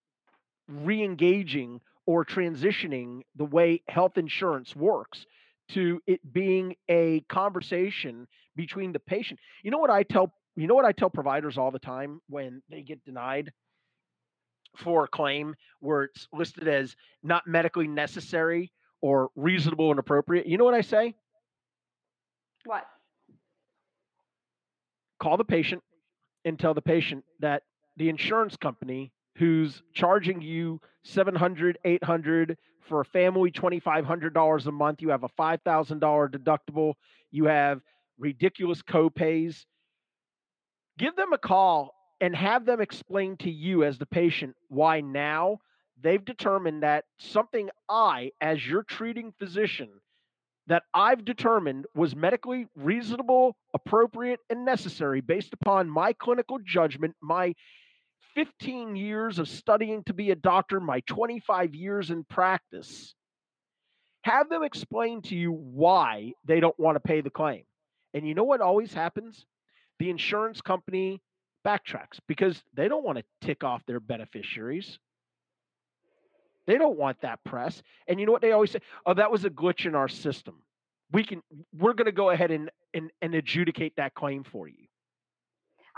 [0.69, 5.27] re engaging or transitioning the way health insurance works
[5.71, 8.27] to it being a conversation
[8.57, 9.39] between the patient.
[9.63, 12.63] You know what I tell you know what I tell providers all the time when
[12.69, 13.53] they get denied
[14.77, 20.47] for a claim where it's listed as not medically necessary or reasonable and appropriate.
[20.47, 21.15] You know what I say?
[22.65, 22.85] What?
[25.21, 25.83] Call the patient
[26.45, 27.63] and tell the patient that
[27.97, 35.01] the insurance company who's charging you 700 800 for a family $2500 a month.
[35.01, 36.95] You have a $5000 deductible.
[37.31, 37.81] You have
[38.19, 39.65] ridiculous copays.
[40.99, 45.59] Give them a call and have them explain to you as the patient why now
[46.03, 49.89] they've determined that something I, as your treating physician,
[50.67, 57.55] that I've determined was medically reasonable, appropriate, and necessary based upon my clinical judgment, my
[58.39, 63.17] 15 years of studying to be a doctor, my 25 years in practice.
[64.23, 67.65] Have them explain to you why they don't want to pay the claim.
[68.15, 69.45] And you know what always happens?
[69.99, 71.21] The insurance company
[71.67, 75.01] backtracks because they don't want to tick off their beneficiaries.
[76.69, 77.83] They don't want that press.
[78.07, 78.83] And you know what they always say?
[79.05, 80.63] Oh, that was a glitch in our system.
[81.11, 81.43] We can
[81.77, 84.88] we're gonna go ahead and and, and adjudicate that claim for you.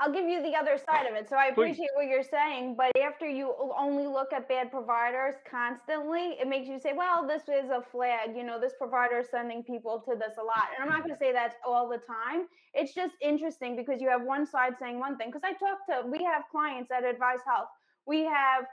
[0.01, 1.29] I'll give you the other side of it.
[1.29, 1.53] So I Please.
[1.53, 6.69] appreciate what you're saying, but after you only look at bad providers constantly, it makes
[6.69, 8.35] you say, well, this is a flag.
[8.35, 10.69] You know, this provider is sending people to this a lot.
[10.75, 12.47] And I'm not going to say that's all the time.
[12.73, 15.29] It's just interesting because you have one side saying one thing.
[15.29, 17.69] Because I talk to, we have clients at Advize Health.
[18.07, 18.65] We have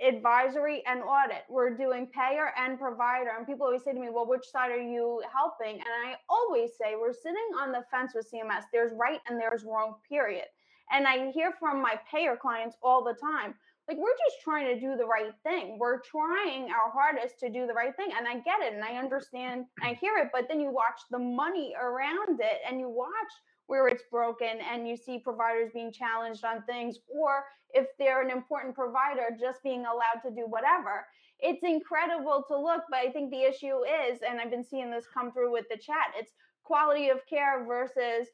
[0.00, 1.42] advisory and audit.
[1.50, 3.30] We're doing payer and provider.
[3.36, 5.74] And people always say to me, well, which side are you helping?
[5.80, 8.64] And I always say, we're sitting on the fence with CMS.
[8.72, 10.46] There's right and there's wrong, period.
[10.90, 13.54] And I hear from my payer clients all the time,
[13.86, 15.78] like, we're just trying to do the right thing.
[15.78, 18.08] We're trying our hardest to do the right thing.
[18.16, 19.94] And I get it and I understand, I mm-hmm.
[20.00, 20.28] hear it.
[20.32, 23.32] But then you watch the money around it and you watch
[23.66, 28.30] where it's broken and you see providers being challenged on things, or if they're an
[28.30, 31.06] important provider, just being allowed to do whatever.
[31.40, 35.06] It's incredible to look, but I think the issue is, and I've been seeing this
[35.12, 36.32] come through with the chat, it's
[36.62, 38.28] quality of care versus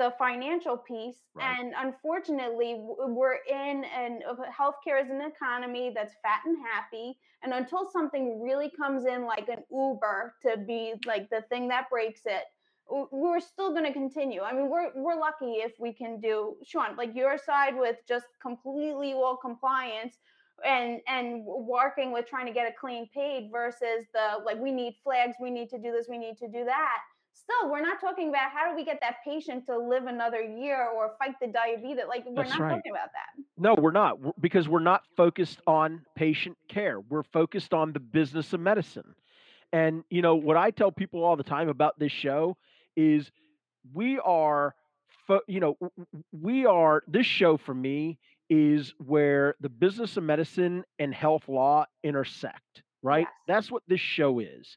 [0.00, 1.16] the financial piece.
[1.34, 1.58] Right.
[1.58, 4.22] And unfortunately, we're in and
[4.58, 7.18] healthcare is an economy that's fat and happy.
[7.42, 11.90] And until something really comes in like an Uber to be like the thing that
[11.90, 12.44] breaks it,
[12.88, 14.40] we're still going to continue.
[14.40, 18.26] I mean, we're we're lucky if we can do Sean like your side with just
[18.40, 20.16] completely all compliance
[20.64, 24.96] and and working with trying to get a clean paid versus the like we need
[25.04, 26.98] flags, we need to do this, we need to do that.
[27.42, 30.88] Still, we're not talking about how do we get that patient to live another year
[30.88, 32.04] or fight the diabetes.
[32.08, 32.74] Like we're That's not right.
[32.76, 33.42] talking about that.
[33.56, 37.00] No, we're not because we're not focused on patient care.
[37.00, 39.14] We're focused on the business of medicine.
[39.72, 42.56] And you know what I tell people all the time about this show
[42.96, 43.30] is
[43.94, 44.74] we are
[45.26, 45.76] fo- you know
[46.32, 48.18] we are this show for me
[48.48, 53.20] is where the business of medicine and health law intersect, right?
[53.20, 53.30] Yes.
[53.46, 54.76] That's what this show is.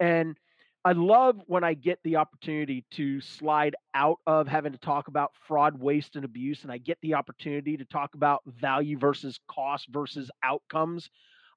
[0.00, 0.36] And
[0.84, 5.30] I love when I get the opportunity to slide out of having to talk about
[5.46, 9.86] fraud, waste, and abuse, and I get the opportunity to talk about value versus cost
[9.90, 11.08] versus outcomes.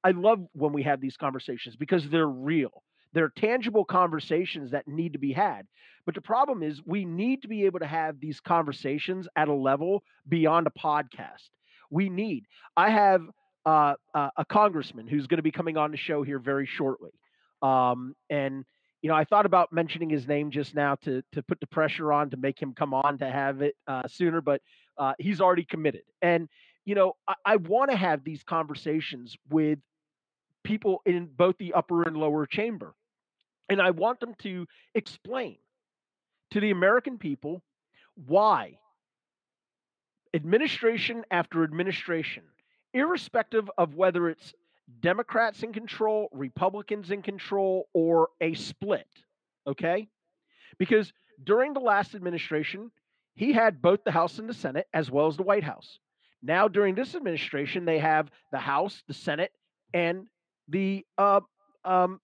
[0.03, 2.83] I love when we have these conversations because they're real.
[3.13, 5.65] They're tangible conversations that need to be had.
[6.05, 9.53] But the problem is, we need to be able to have these conversations at a
[9.53, 11.49] level beyond a podcast.
[11.89, 12.45] We need.
[12.77, 13.21] I have
[13.65, 17.11] uh, uh, a congressman who's going to be coming on the show here very shortly.
[17.63, 18.65] Um, and
[19.05, 22.11] you know, I thought about mentioning his name just now to to put the pressure
[22.11, 24.63] on to make him come on to have it uh, sooner, but
[24.97, 26.01] uh, he's already committed.
[26.23, 26.49] And
[26.85, 29.77] you know, I, I want to have these conversations with
[30.63, 32.95] people in both the upper and lower chamber,
[33.69, 35.57] and I want them to explain
[36.49, 37.61] to the American people
[38.25, 38.79] why
[40.33, 42.41] administration after administration,
[42.91, 44.55] irrespective of whether it's
[45.01, 49.07] Democrats in control, Republicans in control, or a split.
[49.67, 50.07] Okay?
[50.77, 51.11] Because
[51.43, 52.91] during the last administration,
[53.33, 55.99] he had both the House and the Senate, as well as the White House.
[56.41, 59.51] Now, during this administration, they have the House, the Senate,
[59.93, 60.27] and
[60.67, 61.41] the uh,
[61.83, 62.19] um,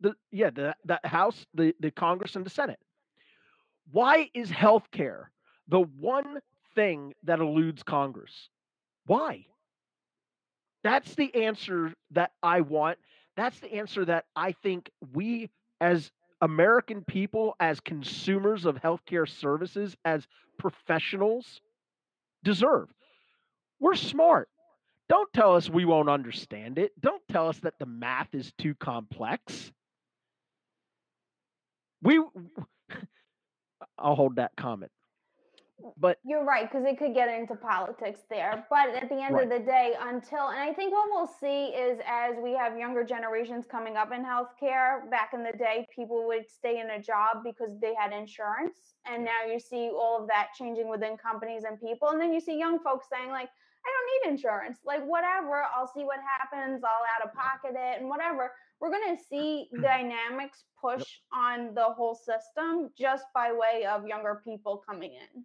[0.00, 2.80] the yeah the the House, the the Congress, and the Senate.
[3.90, 5.26] Why is healthcare
[5.68, 6.40] the one
[6.74, 8.48] thing that eludes Congress?
[9.06, 9.46] Why?
[10.84, 12.98] That's the answer that I want.
[13.36, 16.10] That's the answer that I think we, as
[16.40, 20.26] American people, as consumers of healthcare services, as
[20.58, 21.60] professionals,
[22.44, 22.88] deserve.
[23.80, 24.48] We're smart.
[25.08, 26.92] Don't tell us we won't understand it.
[27.00, 29.72] Don't tell us that the math is too complex.
[32.02, 32.20] We,
[33.98, 34.90] I'll hold that comment.
[35.96, 38.66] But You're right, because it could get into politics there.
[38.70, 39.44] But at the end Right.
[39.44, 43.04] of the day, until, and I think what we'll see is as we have younger
[43.04, 47.42] generations coming up in healthcare, back in the day, people would stay in a job
[47.44, 48.94] because they had insurance.
[49.06, 52.08] And now you see all of that changing within companies and people.
[52.10, 53.48] And then you see young folks saying, like,
[53.84, 54.78] I don't need insurance.
[54.84, 56.82] Like, whatever, I'll see what happens.
[56.84, 58.52] I'll out of pocket it and whatever.
[58.80, 64.40] We're going to see dynamics push on the whole system just by way of younger
[64.44, 65.44] people coming in.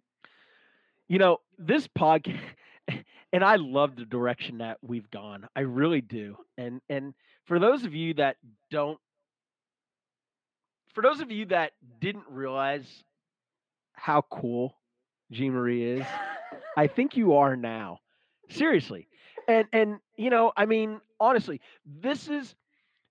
[1.08, 2.40] You know, this podcast
[3.32, 5.48] and I love the direction that we've gone.
[5.56, 6.36] I really do.
[6.56, 7.14] And and
[7.46, 8.36] for those of you that
[8.70, 8.98] don't
[10.94, 13.04] for those of you that didn't realize
[13.92, 14.74] how cool
[15.32, 16.06] Jeanmarie is,
[16.76, 18.00] I think you are now.
[18.50, 19.08] Seriously.
[19.46, 22.54] And and you know, I mean, honestly, this is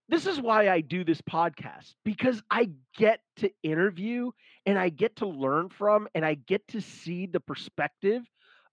[0.10, 4.32] this is why I do this podcast because I get to interview
[4.66, 8.24] and I get to learn from and I get to see the perspective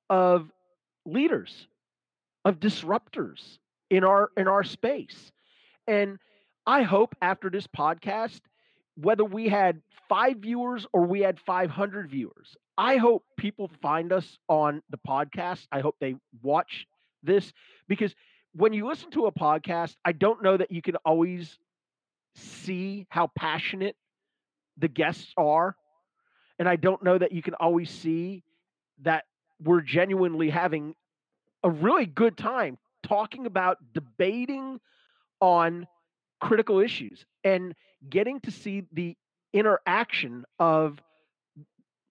[0.08, 0.50] of
[1.04, 1.66] leaders,
[2.44, 3.58] of disruptors
[3.90, 5.32] in our in our space.
[5.86, 6.18] And
[6.66, 8.40] I hope after this podcast
[8.96, 14.38] whether we had 5 viewers or we had 500 viewers, I hope people find us
[14.48, 15.66] on the podcast.
[15.72, 16.86] I hope they watch
[17.22, 17.52] this
[17.88, 18.14] because
[18.54, 21.58] when you listen to a podcast, I don't know that you can always
[22.36, 23.96] see how passionate
[24.78, 25.76] the guests are.
[26.58, 28.44] And I don't know that you can always see
[29.02, 29.24] that
[29.62, 30.94] we're genuinely having
[31.62, 34.80] a really good time talking about debating
[35.40, 35.86] on
[36.40, 37.74] critical issues and
[38.08, 39.16] getting to see the
[39.52, 41.00] interaction of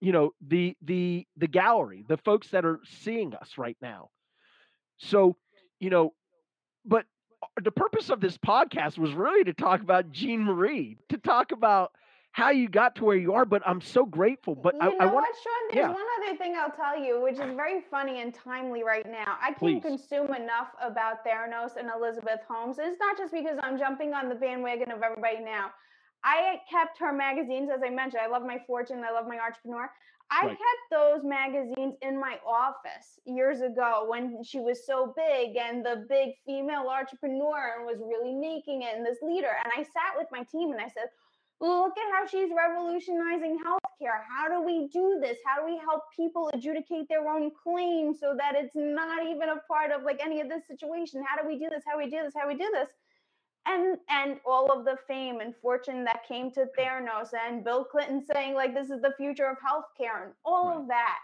[0.02, 4.10] you know the the the gallery the folks that are seeing us right now
[4.98, 5.36] so
[5.80, 6.14] you know
[6.86, 7.06] but
[7.42, 11.92] uh, the purpose of this podcast was really to talk about Jeanmarie, to talk about
[12.32, 13.46] how you got to where you are.
[13.46, 14.56] But I'm so grateful.
[14.56, 15.54] But you I, know I want, what, Sean?
[15.72, 15.94] There's yeah.
[15.94, 19.38] one other thing I'll tell you, which is very funny and timely right now.
[19.42, 19.84] I can't Please.
[19.84, 22.78] consume enough about Theranos and Elizabeth Holmes.
[22.80, 25.72] It's not just because I'm jumping on the bandwagon of everybody now.
[26.24, 28.22] I kept her magazines, as I mentioned.
[28.24, 29.04] I love my Fortune.
[29.08, 29.92] I love my Entrepreneur.
[30.34, 30.58] I Right.
[30.58, 36.08] kept those magazines in my office years ago when she was so big and the
[36.10, 39.56] big female entrepreneur and was really making it and this leader.
[39.64, 41.10] And I sat with my team and I said,
[41.62, 44.22] Look at how she's revolutionizing healthcare.
[44.28, 45.38] How do we do this?
[45.46, 49.58] How do we help people adjudicate their own claims so that it's not even a
[49.68, 51.24] part of like any of this situation?
[51.26, 51.84] How do we do this?
[51.88, 52.34] How do we do this?
[52.36, 52.90] How do we do this?
[53.66, 58.24] And and all of the fame and fortune that came to Theranos and Bill Clinton
[58.34, 60.82] saying like this is the future of healthcare and all Right.
[60.82, 61.20] of that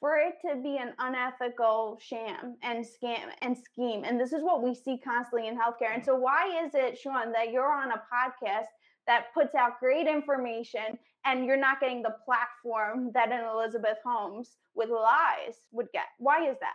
[0.00, 4.62] for it to be an unethical sham and scam and scheme and this is what
[4.62, 8.02] we see constantly in healthcare and so why is it Sean that you're on a
[8.12, 8.66] podcast
[9.06, 14.56] that puts out great information and you're not getting the platform that an Elizabeth Holmes
[14.74, 16.74] with lies would get why is that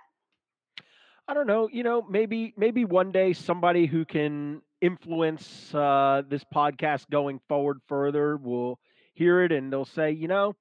[1.28, 1.68] I don't know.
[1.72, 7.80] You know, maybe maybe one day somebody who can influence uh, this podcast going forward
[7.88, 8.80] further will
[9.14, 10.54] hear it and they'll say, you know,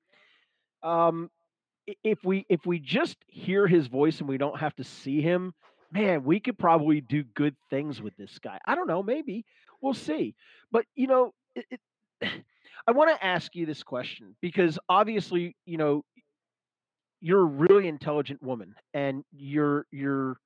[0.83, 1.31] um,
[2.03, 5.53] if we if we just hear his voice and we don't have to see him,
[5.93, 8.59] man, we could probably do good things with this guy.
[8.65, 9.03] I don't know.
[9.03, 9.45] Maybe
[9.81, 10.35] we'll see.
[10.73, 11.81] But you know, it,
[12.21, 12.31] it,
[12.87, 16.05] I want to ask you this question because obviously, you know,
[17.21, 20.37] you're a really intelligent woman and you're you're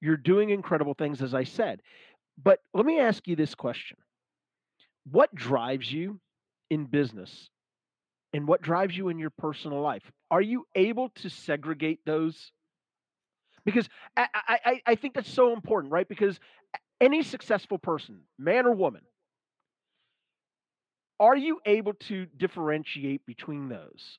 [0.00, 1.80] you're doing incredible things as i said
[2.42, 3.96] but let me ask you this question.
[5.10, 6.20] What drives you
[6.70, 7.48] in business?
[8.32, 10.02] And what drives you in your personal life?
[10.30, 12.50] Are you able to segregate those?
[13.64, 16.08] Because i i, I- think that's so important right?
[16.08, 16.38] Because
[17.00, 19.02] any successful person man or woman
[21.20, 24.18] are you able to differentiate between those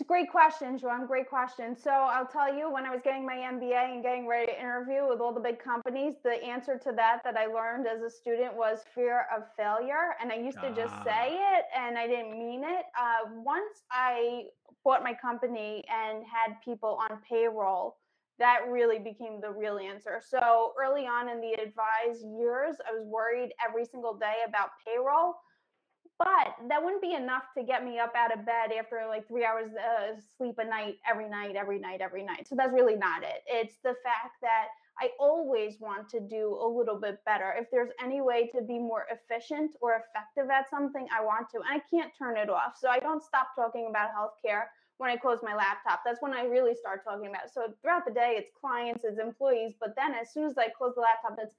[0.00, 1.06] It's a great question, Sean.
[1.06, 1.76] Great question.
[1.76, 5.06] So I'll tell you, when I was getting my MBA and getting ready to interview
[5.06, 8.56] with all the big companies, the answer to that that I learned as a student
[8.56, 10.16] was fear of failure.
[10.18, 12.86] And I used to just say it and I didn't mean it.
[12.98, 14.44] Uh, once I
[14.84, 17.98] bought my company and had people on payroll,
[18.38, 20.22] that really became the real answer.
[20.26, 25.34] So early on in the advised years, I was worried every single day about payroll
[26.20, 29.42] but that wouldn't be enough to get me up out of bed after like three
[29.42, 32.46] hours uh, sleep a night every night every night every night.
[32.46, 33.42] So that's really not it.
[33.46, 34.66] It's the fact that
[35.00, 37.54] i always want to do a little bit better.
[37.58, 41.56] If there's any way to be more efficient or effective at something i want to
[41.56, 42.76] and i can't turn it off.
[42.78, 44.64] So i don't stop talking about healthcare
[44.98, 46.02] when i close my laptop.
[46.04, 47.50] That's when i really start talking about it.
[47.54, 50.94] so throughout the day it's clients it's employees but then as soon as i close
[50.96, 51.54] the laptop it's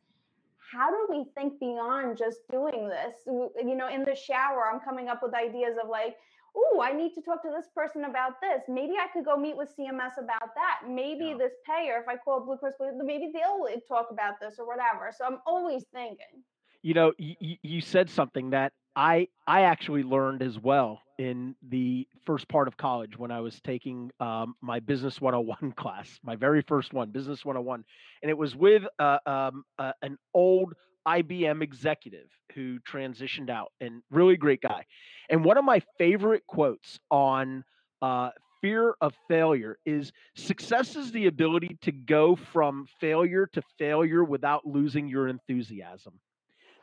[0.72, 3.16] how do we think beyond just doing this?
[3.28, 6.16] You know, in the shower, I'm coming up with ideas of like,
[6.56, 8.62] oh, I need to talk to this person about this.
[8.68, 10.82] Maybe I could go meet with CMS about that.
[10.88, 11.38] Maybe Yeah.
[11.38, 14.66] this payer, if I call Blue Cross, Blue, maybe they'll eh, talk about this or
[14.68, 15.12] whatever.
[15.18, 16.44] So I'm always thinking.
[16.84, 21.56] you know y- y- you said something that i i actually learned as well in
[21.70, 26.36] the first part of college when i was taking um, my business 101 class my
[26.36, 27.84] very first one business 101
[28.22, 30.74] and it was with uh, um, uh, an old
[31.08, 34.86] ibm executive who transitioned out and really great guy
[35.30, 37.64] and one of my favorite quotes on
[38.02, 38.30] uh,
[38.62, 44.66] fear of failure is success is the ability to go from failure to failure without
[44.66, 46.14] losing your enthusiasm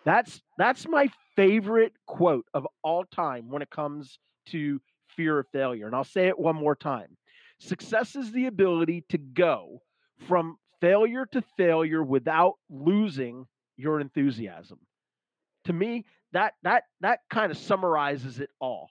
[0.05, 5.87] that's that's my favorite quote of all time when it comes to fear of failure.
[5.87, 7.17] And I'll say it one more time.
[7.59, 9.83] Success is the ability to go
[10.27, 13.47] from failure to failure without losing
[13.77, 14.79] your enthusiasm.
[15.65, 18.91] To me, that that that kind of summarizes it all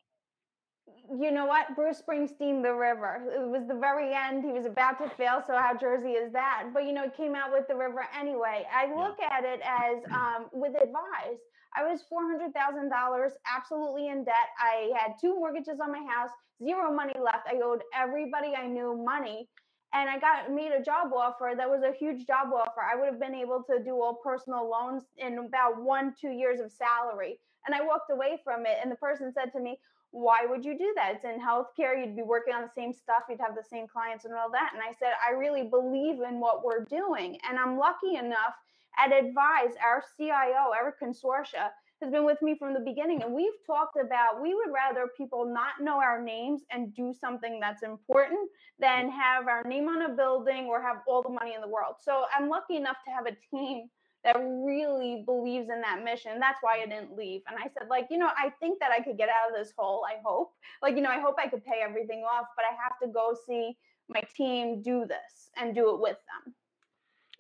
[1.19, 1.75] you know what?
[1.75, 3.21] Bruce Springsteen, The River.
[3.33, 4.43] It was the very end.
[4.43, 5.41] He was about to fail.
[5.45, 6.69] So how Jersey is that?
[6.73, 8.65] But you know, it came out with The River anyway.
[8.73, 9.29] I look yeah.
[9.31, 11.39] at it as um, with Advize.
[11.75, 14.49] I was four hundred thousand dollars, absolutely in debt.
[14.59, 16.31] I had two mortgages on my house,
[16.63, 17.47] zero money left.
[17.47, 19.47] I owed everybody I knew money,
[19.93, 22.81] and I got made a job offer that was a huge job offer.
[22.81, 26.59] I would have been able to do all personal loans in about one, two years
[26.59, 27.39] of salary.
[27.65, 29.77] And I walked away from it, and the person said to me,
[30.17, 31.13] why would you do that?
[31.15, 31.97] It's in healthcare.
[31.97, 33.23] You'd be working on the same stuff.
[33.29, 34.71] You'd have the same clients and all that.
[34.73, 37.37] And I said, I really believe in what we're doing.
[37.47, 38.55] And I'm lucky enough
[38.97, 41.69] at Advize, our CIO, Eric Consortia,
[42.01, 43.21] has been with me from the beginning.
[43.21, 47.59] And we've talked about we would rather people not know our names and do something
[47.59, 48.49] that's important
[48.79, 51.95] than have our name on a building or have all the money in the world.
[52.03, 53.89] So I'm lucky enough to have a team
[54.27, 56.33] that really believes in that mission.
[56.37, 57.43] That's why I didn't leave.
[57.47, 59.73] And I said, like, you know, I think that I could get out of this
[59.77, 60.03] hole.
[60.05, 60.51] I hope.
[60.81, 63.33] Like, you know, I hope I could pay everything off, but I have to go
[63.47, 63.77] see
[64.09, 66.53] my team do this and do it with them.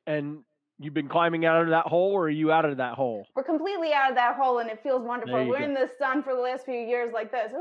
[0.07, 0.43] And
[0.79, 3.27] you've been climbing out of that hole or are you out of that hole?
[3.35, 5.45] We're completely out of that hole and it feels wonderful.
[5.45, 5.65] We're go.
[5.65, 7.51] in the sun for the last few years like this.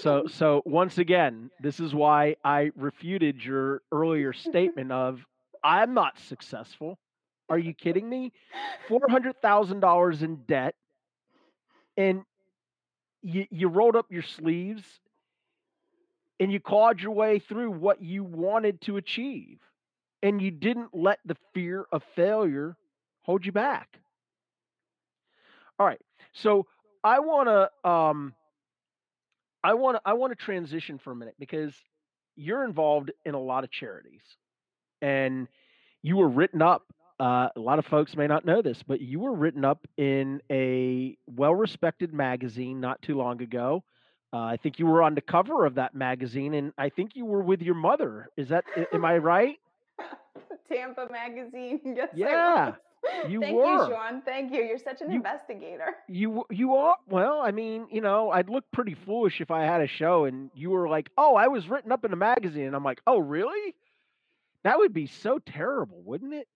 [0.00, 5.20] so so once again, this is why I refuted your earlier statement of
[5.62, 6.98] I'm not successful.
[7.48, 8.32] Are you kidding me?
[8.88, 10.74] Four hundred thousand dollars in debt,
[11.96, 12.22] and
[13.22, 14.84] you you rolled up your sleeves,
[16.40, 19.58] and you clawed your way through what you wanted to achieve,
[20.22, 22.76] and you didn't let the fear of failure
[23.22, 23.98] hold you back.
[25.78, 26.00] All right,
[26.32, 26.66] so
[27.04, 28.34] I want to um,
[29.62, 31.74] I want to I want to transition for a minute because
[32.36, 34.22] you're involved in a lot of charities,
[35.00, 35.48] and
[36.02, 36.84] you were written up
[37.22, 40.42] uh, a lot of folks may not know this, but you were written up in
[40.50, 43.84] a well respected magazine not too long ago.
[44.32, 47.24] Uh, I think you were on the cover of that magazine, and I think you
[47.24, 48.28] were with your mother.
[48.36, 49.56] Is that, am I right?
[50.68, 51.80] Tampa Magazine.
[51.96, 52.72] Yes, yeah.
[53.28, 53.66] You Thank were.
[53.66, 54.22] you, Sean.
[54.22, 54.62] Thank you.
[54.62, 55.94] You're such an you, investigator.
[56.08, 57.40] You you are well.
[57.40, 60.70] I mean, you know, I'd look pretty foolish if I had a show and you
[60.70, 63.74] were like, "Oh, I was written up in a magazine," and I'm like, "Oh, really?"
[64.62, 66.46] That would be so terrible, wouldn't it?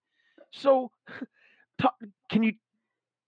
[0.57, 0.91] So,
[1.81, 1.95] talk,
[2.31, 2.53] can you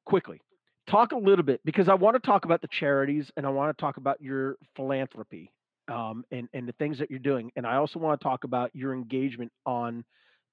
[0.04, 0.40] quickly
[0.86, 3.76] talk a little bit because I want to talk about the charities and I want
[3.76, 5.52] to talk about your philanthropy
[5.88, 8.70] um, and and the things that you're doing, and I also want to talk about
[8.74, 10.04] your engagement on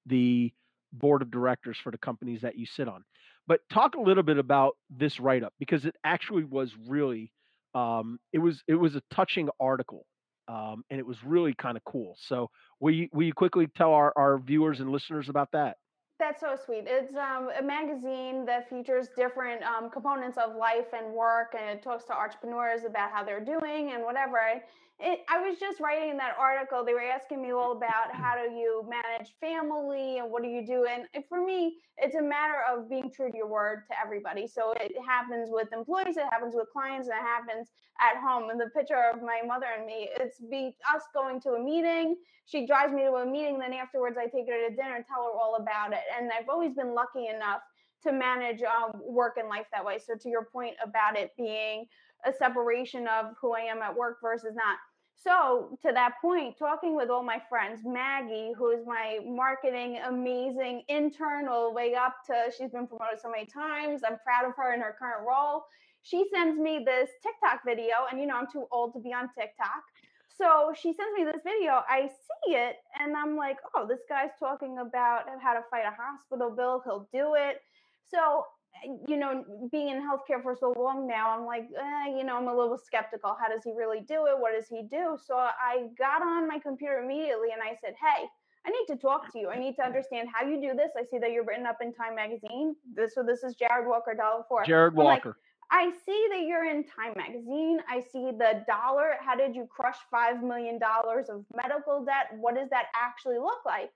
[0.06, 0.52] the
[0.92, 3.04] board of directors for the companies that you sit on.
[3.46, 7.32] But talk a little bit about this write up because it actually was really
[7.74, 10.06] um, it was it was a touching article
[10.48, 12.16] um, and it was really kind of cool.
[12.20, 12.50] So
[12.80, 15.76] will you will you quickly tell our, our viewers and listeners about that?
[16.18, 16.84] That's so sweet.
[16.86, 21.82] It's um, a magazine that features different um, components of life and work, and it
[21.82, 24.38] talks to entrepreneurs about how they're doing and whatever
[24.98, 26.82] it, I was just writing that article.
[26.84, 30.66] They were asking me all about how do you manage family and what do you
[30.66, 30.86] do.
[30.86, 34.46] And for me, it's a matter of being true to your word to everybody.
[34.46, 37.68] So it happens with employees, it happens with clients, and it happens
[38.00, 38.48] at home.
[38.48, 42.16] And the picture of my mother and me, it's be us going to a meeting.
[42.46, 45.24] She drives me to a meeting, then afterwards I take her to dinner and tell
[45.24, 46.04] her all about it.
[46.16, 47.60] And I've always been lucky enough
[48.04, 49.98] to manage um, work and life that way.
[49.98, 51.86] So to your point about it being
[52.24, 54.78] a separation of who I am at work versus not.
[55.22, 60.82] So, to that point, talking with all my friends, Maggie, who is my marketing amazing
[60.88, 64.02] intern, all the way up to she's been promoted so many times.
[64.06, 65.64] I'm proud of her in her current role.
[66.02, 69.28] She sends me this TikTok video, and you know, I'm too old to be on
[69.36, 69.82] TikTok.
[70.36, 71.82] So she sends me this video.
[71.88, 75.96] I see it, and I'm like, oh, this guy's talking about how to fight a
[75.96, 76.82] hospital bill.
[76.84, 77.62] He'll do it.
[78.12, 78.44] So
[79.08, 82.48] you know, being in healthcare for so long now, I'm like, eh, you know, I'm
[82.48, 83.36] a little skeptical.
[83.40, 84.38] How does he really do it?
[84.38, 85.16] What does he do?
[85.24, 88.26] So I got on my computer immediately and I said, hey,
[88.66, 89.48] I need to talk to you.
[89.48, 90.90] I need to understand how you do this.
[90.98, 92.74] I see that you're written up in Time Magazine.
[92.94, 94.64] This so this is Jared Walker, Dollar For.
[94.64, 95.28] Jared Walker.
[95.28, 95.36] Like,
[95.70, 97.78] I see that you're in Time Magazine.
[97.88, 99.14] I see the dollar.
[99.20, 102.36] How did you crush five million dollars of medical debt?
[102.40, 103.90] What does that actually look like?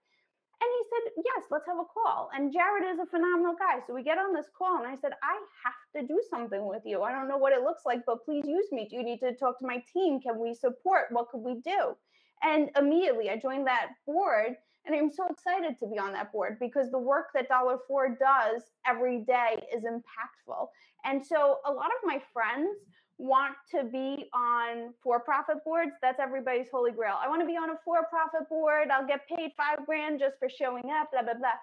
[0.61, 2.31] And he said, Yes, let's have a call.
[2.35, 3.81] And Jared is a phenomenal guy.
[3.87, 6.83] So we get on this call, and I said, I have to do something with
[6.85, 7.03] you.
[7.03, 8.87] I don't know what it looks like, but please use me.
[8.89, 10.21] Do you need to talk to my team?
[10.21, 11.07] Can we support?
[11.11, 11.97] What could we do?
[12.43, 14.57] And immediately I joined that board.
[14.87, 18.09] And I'm so excited to be on that board because the work that Dollar For
[18.09, 20.69] does every day is impactful.
[21.05, 22.79] And so a lot of my friends
[23.21, 27.17] want to be on for-profit boards, that's everybody's holy grail.
[27.23, 28.89] I want to be on a for-profit board.
[28.91, 31.59] I'll get paid five grand just for showing up, blah, blah, blah.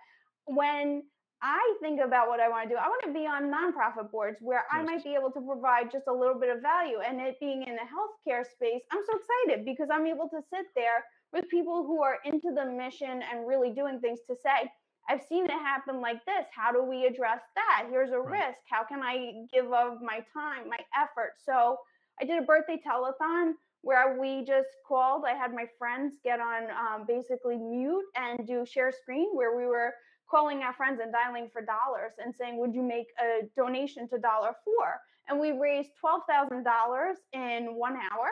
[0.45, 1.03] When
[1.41, 2.79] I think about what I want to do.
[2.81, 6.07] I want to be on nonprofit boards where I might be able to provide just
[6.07, 6.97] a little bit of value.
[7.07, 10.65] And it being in the healthcare space, I'm so excited because I'm able to sit
[10.75, 14.71] there with people who are into the mission and really doing things to say,
[15.09, 16.45] I've seen it happen like this.
[16.55, 17.87] How do we address that?
[17.89, 18.47] Here's a Right.
[18.47, 18.61] risk.
[18.69, 21.35] How can I give of my time, my effort?
[21.37, 21.79] So
[22.19, 25.23] I did a birthday telethon where we just called.
[25.25, 29.65] I had my friends get on um, basically mute and do share screen where we
[29.65, 29.93] were
[30.29, 34.17] calling our friends and dialing for dollars and saying, Would you make a donation to
[34.17, 34.99] Dollar For?
[35.29, 38.29] And we raised $12,000 in one hour,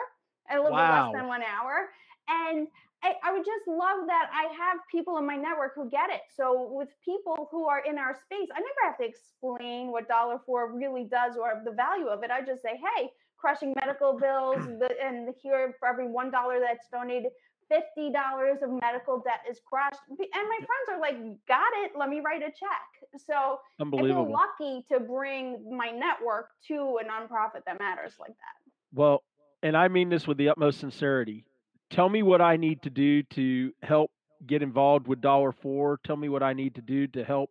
[0.50, 1.90] a little bit less than one hour.
[2.28, 2.68] And
[3.06, 6.22] I, I would just love that I have people in my network who get it.
[6.34, 10.40] So with people who are in our space, I never have to explain what Dollar
[10.44, 12.30] For really does or the value of it.
[12.32, 16.88] I just say, hey, crushing medical bills, the, and here for every one dollar that's
[16.90, 17.30] donated,
[17.68, 20.02] fifty dollars of medical debt is crushed.
[20.10, 21.92] And my friends are like, got it.
[21.96, 23.22] Let me write a check.
[23.24, 28.72] So I feel lucky to bring my network to a nonprofit that matters like that.
[28.92, 29.22] Well,
[29.62, 31.44] and I mean this with the utmost sincerity.
[31.90, 34.10] Tell me what I need to do to help
[34.46, 35.98] get involved with Dollar For.
[36.04, 37.50] Tell me what I need to do to help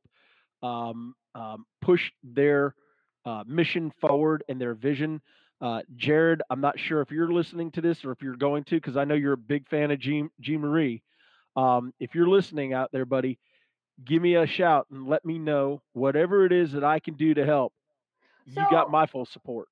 [0.61, 2.75] um, um, push their
[3.25, 5.21] uh, mission forward and their vision.
[5.61, 8.75] Uh, Jared, I'm not sure if you're listening to this or if you're going to,
[8.75, 11.01] because I know you're a big fan of Jean, Jeanmarie.
[11.55, 13.39] Um, if you're listening out there, buddy,
[14.03, 17.33] give me a shout and let me know whatever it is that I can do
[17.33, 17.73] to help.
[18.45, 19.67] You got my full support.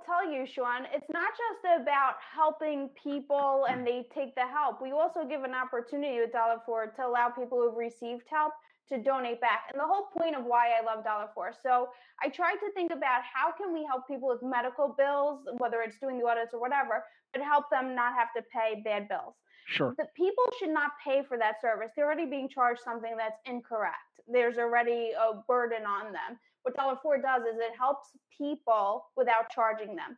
[0.00, 4.80] Will tell you, Sean, it's not just about helping people and they take the help.
[4.80, 8.52] We also give an opportunity with Dollar For to allow people who've received help
[8.88, 9.64] to donate back.
[9.72, 11.52] And the whole point of why I love Dollar For.
[11.62, 11.88] So
[12.22, 15.98] I tried to think about how can we help people with medical bills, whether it's
[15.98, 19.34] doing the audits or whatever, but help them not have to pay bad bills
[19.66, 19.94] Sure.
[19.98, 21.90] the people should not pay for that service.
[21.94, 23.94] They're already being charged something that's incorrect.
[24.26, 26.38] There's already a burden on them.
[26.62, 30.16] What Dollar For does is it helps people without charging them.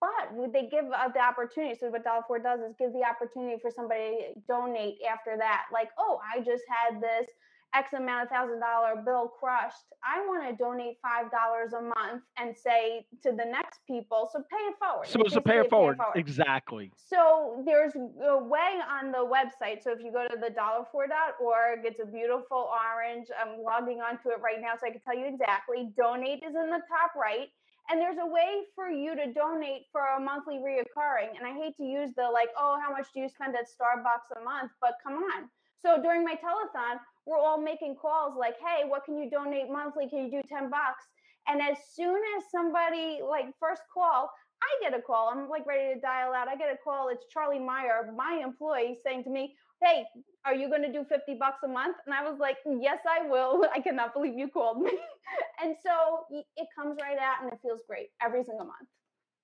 [0.00, 1.78] But they give uh, the opportunity?
[1.78, 5.64] So what Dollar For does is give the opportunity for somebody to donate after that.
[5.72, 7.28] Like, oh, I just had this
[7.74, 9.92] X amount of thousand dollar bill crushed.
[10.04, 14.40] I want to donate five dollars a month and say to the next people, so
[14.50, 15.06] pay it forward.
[15.06, 15.98] So It's a pay it forward.
[16.14, 16.90] Exactly.
[16.96, 19.82] so there's a way on the website.
[19.82, 23.28] So if you go to the dollarfor.org, it's a beautiful orange.
[23.40, 25.90] I'm logging onto it right now so I can tell you exactly.
[25.96, 27.48] Donate is in the top right.
[27.88, 31.36] And there's a way for you to donate for a monthly reoccurring.
[31.38, 34.40] And I hate to use the like, oh, how much do you spend at Starbucks
[34.40, 34.72] a month?
[34.80, 35.48] But come on.
[35.78, 40.08] So during my telethon, we're all making calls like, hey, what can you donate monthly?
[40.08, 41.04] Can you do 10 bucks?
[41.48, 44.30] And as soon as somebody like first call,
[44.62, 45.30] I get a call.
[45.30, 46.48] I'm like ready to dial out.
[46.48, 47.08] I get a call.
[47.08, 50.04] It's Charlie Meyer, my employee, saying to me, Hey,
[50.46, 51.96] are you going to do 50 bucks a month?
[52.06, 53.64] And I was like, Yes, I will.
[53.74, 54.90] I cannot believe you called me.
[55.62, 58.88] and so it comes right out and it feels great every single month.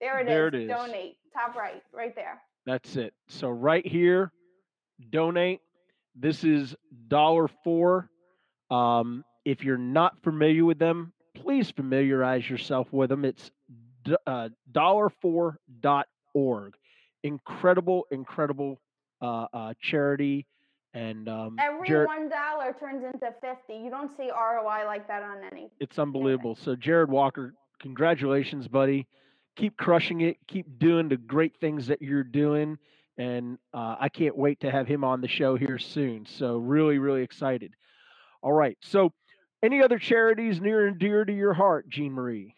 [0.00, 0.28] There it is.
[0.28, 0.68] There it is.
[0.68, 1.16] Donate.
[1.32, 2.40] Top right, right there.
[2.66, 3.14] That's it.
[3.28, 4.32] So right here,
[5.10, 5.60] donate.
[6.14, 6.74] This is
[7.08, 8.08] Dollar For.
[8.70, 13.24] Um, if you're not familiar with them, please familiarize yourself with them.
[13.24, 13.50] It's
[14.26, 16.74] uh, dollarfor.org.
[17.24, 18.80] Incredible, incredible
[19.20, 20.46] uh, uh, charity.
[20.94, 23.72] And um, Every Jared, one dollar turns into 50.
[23.72, 25.70] You don't see ROI like that on any.
[25.80, 26.54] it's unbelievable.
[26.54, 29.06] So Jared Walker, congratulations, buddy.
[29.56, 30.36] Keep crushing it.
[30.48, 32.78] Keep doing the great things that you're doing.
[33.18, 36.26] And uh, I can't wait to have him on the show here soon.
[36.26, 37.74] So really, really excited.
[38.42, 38.78] All right.
[38.80, 39.12] So
[39.62, 42.54] any other charities near and dear to your heart, Jeanmarie?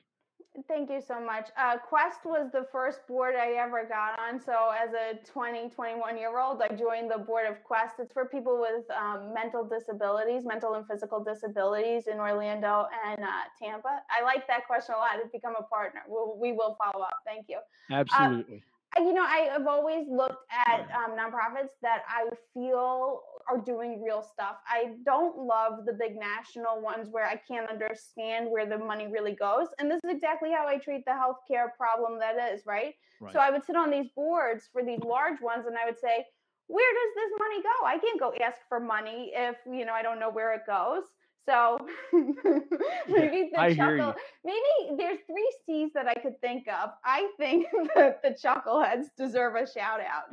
[0.68, 1.48] Thank you so much.
[1.58, 4.40] Uh, Quest was the first board I ever got on.
[4.40, 7.96] So, as a 20, 21 year old, I joined the board of Quest.
[7.98, 13.28] It's for people with um, mental disabilities, mental and physical disabilities in Orlando and uh,
[13.60, 14.00] Tampa.
[14.08, 16.02] I like that question a lot to become a partner.
[16.06, 17.16] We'll, we will follow up.
[17.26, 17.58] Thank you.
[17.90, 18.62] Absolutely.
[18.64, 24.02] I- you know, I have always looked at um, nonprofits that I feel are doing
[24.02, 24.56] real stuff.
[24.66, 29.34] I don't love the big national ones where I can't understand where the money really
[29.34, 29.68] goes.
[29.78, 32.94] And this is exactly how I treat the healthcare problem that is, right?
[33.20, 33.32] right.
[33.32, 36.24] So I would sit on these boards for these large ones and I would say,
[36.66, 37.86] where does this money go?
[37.86, 41.02] I can't go ask for money if, you know, I don't know where it goes.
[41.46, 41.78] So
[42.12, 44.14] maybe the I chuckle,
[44.44, 46.90] maybe there's three C's that I could think of.
[47.04, 50.30] I think that the chuckleheads deserve a shout out.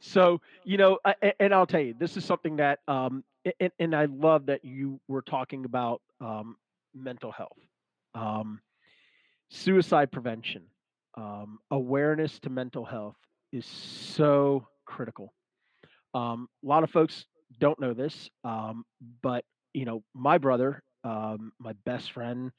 [0.00, 0.98] so you know
[1.38, 3.22] and i'll tell you this is something that um
[3.60, 6.56] and, and i love that you were talking about um
[6.94, 7.58] mental health
[8.14, 8.60] um
[9.50, 10.62] suicide prevention
[11.16, 13.16] um awareness to mental health
[13.52, 15.32] is so critical
[16.14, 17.26] um a lot of folks
[17.58, 18.84] don't know this, um,
[19.22, 22.50] but you know, my brother, um, my best friend,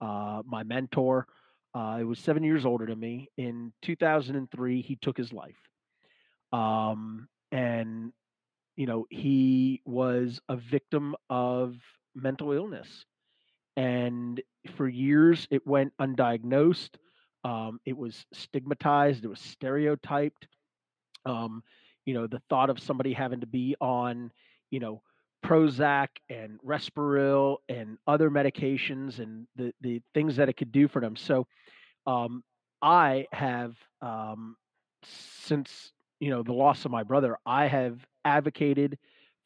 [0.00, 1.26] uh, my mentor,
[1.74, 3.28] uh, was seven years older than me.
[3.36, 5.56] In 2003, he took his life.
[6.52, 8.12] Um, and
[8.76, 11.76] you know, he was a victim of
[12.14, 13.04] mental illness.
[13.76, 14.40] And
[14.76, 16.90] for years, it went undiagnosed.
[17.44, 19.24] Um, it was stigmatized.
[19.24, 20.46] It was stereotyped.
[21.24, 21.62] Um,
[22.08, 24.32] you know, the thought of somebody having to be on,
[24.70, 25.02] you know,
[25.44, 31.02] Prozac and Risperdal and other medications and the the things that it could do for
[31.02, 31.16] them.
[31.16, 31.46] So,
[32.06, 32.42] um,
[32.80, 34.56] I have um,
[35.04, 38.96] since you know the loss of my brother, I have advocated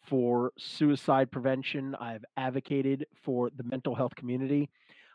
[0.06, 1.96] for suicide prevention.
[1.96, 4.70] I've advocated for the mental health community.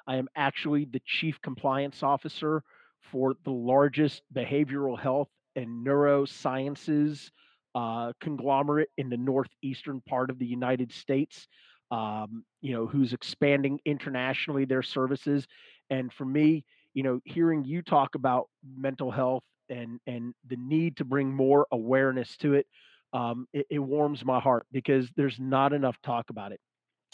[0.06, 2.62] I am actually the chief compliance officer
[3.10, 7.32] for the largest behavioral health and neurosciences
[7.76, 11.47] uh, conglomerate in the northeastern part of the United States.
[11.89, 15.47] Um, you know, who's expanding internationally their services.
[15.89, 20.97] And for me, you know, hearing you talk about mental health and and the need
[20.97, 22.66] to bring more awareness to it,
[23.14, 26.60] um, it, it warms my heart because there's not enough talk about it.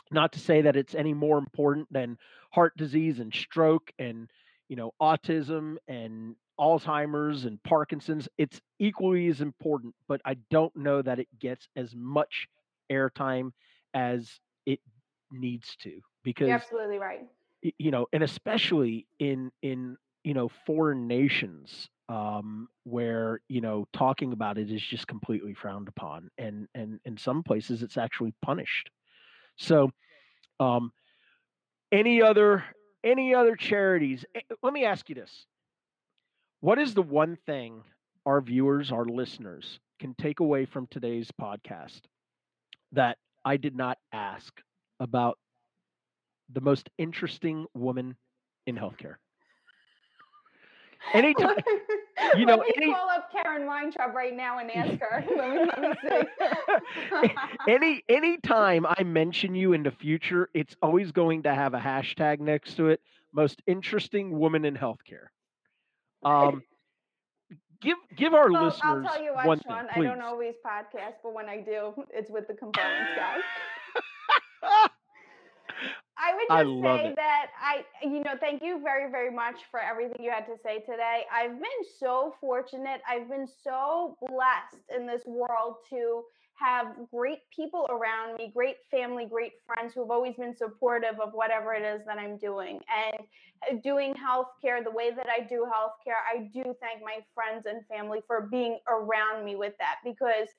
[0.10, 2.18] Not to say that it's any more important than
[2.52, 4.30] heart disease and stroke and
[4.70, 8.28] you know autism and Alzheimer's and Parkinson's.
[8.38, 12.48] It's equally as important, but I don't know that it gets as much
[12.92, 13.52] airtime
[13.94, 14.30] as
[14.66, 14.80] it
[15.32, 17.22] needs to You're because absolutely right.
[17.78, 24.34] you know, and especially in in you know foreign nations um, where you know talking
[24.34, 28.90] about it is just completely frowned upon, and and in some places it's actually punished.
[29.58, 29.92] So,
[30.60, 30.92] um,
[31.92, 32.64] any other
[33.04, 34.26] any other charities?
[34.36, 35.46] Eh, Let me ask you this:
[36.64, 37.84] What is the one thing
[38.26, 42.00] our viewers, our listeners, can take away from today's podcast
[42.94, 44.62] that I did not ask
[44.98, 45.38] about
[46.54, 48.16] the most interesting woman
[48.66, 49.16] in healthcare?
[51.14, 51.58] Anytime,
[52.38, 55.26] you know, let me any call up Karen Weintraub right now and ask her.
[55.36, 55.70] let me
[57.12, 57.36] let me
[57.68, 61.80] any any time I mention you in the future, it's always going to have a
[61.82, 63.02] hashtag next to it.
[63.34, 65.28] Most interesting woman in healthcare.
[66.26, 66.64] Um,
[67.82, 69.88] give give our well, I'll listeners tell you what, one Sean.
[69.94, 73.38] thing, I don't always podcast, but when I do, it's with the compliance guy.
[76.16, 77.16] I would I just love say it.
[77.18, 80.80] that I, you know, thank you very, very much for everything you had to say
[80.80, 81.24] today.
[81.34, 83.02] I've been so fortunate.
[83.10, 86.24] I've been so blessed in this world to
[86.56, 91.34] have great people around me, great family, great friends who have always been supportive of
[91.34, 92.80] whatever it is that I'm doing.
[92.96, 93.28] And
[93.70, 97.86] uh, doing healthcare the way that I do healthcare, I do thank my friends and
[97.88, 100.50] family for being around me with that because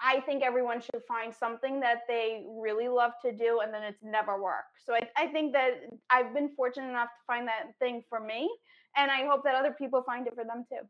[0.00, 4.02] I think everyone should find something that they really love to do and then it's
[4.02, 4.64] never work.
[4.84, 5.80] So I, I think that
[6.10, 8.50] I've been fortunate enough to find that thing for me.
[8.96, 10.86] And I hope that other people find it for them too.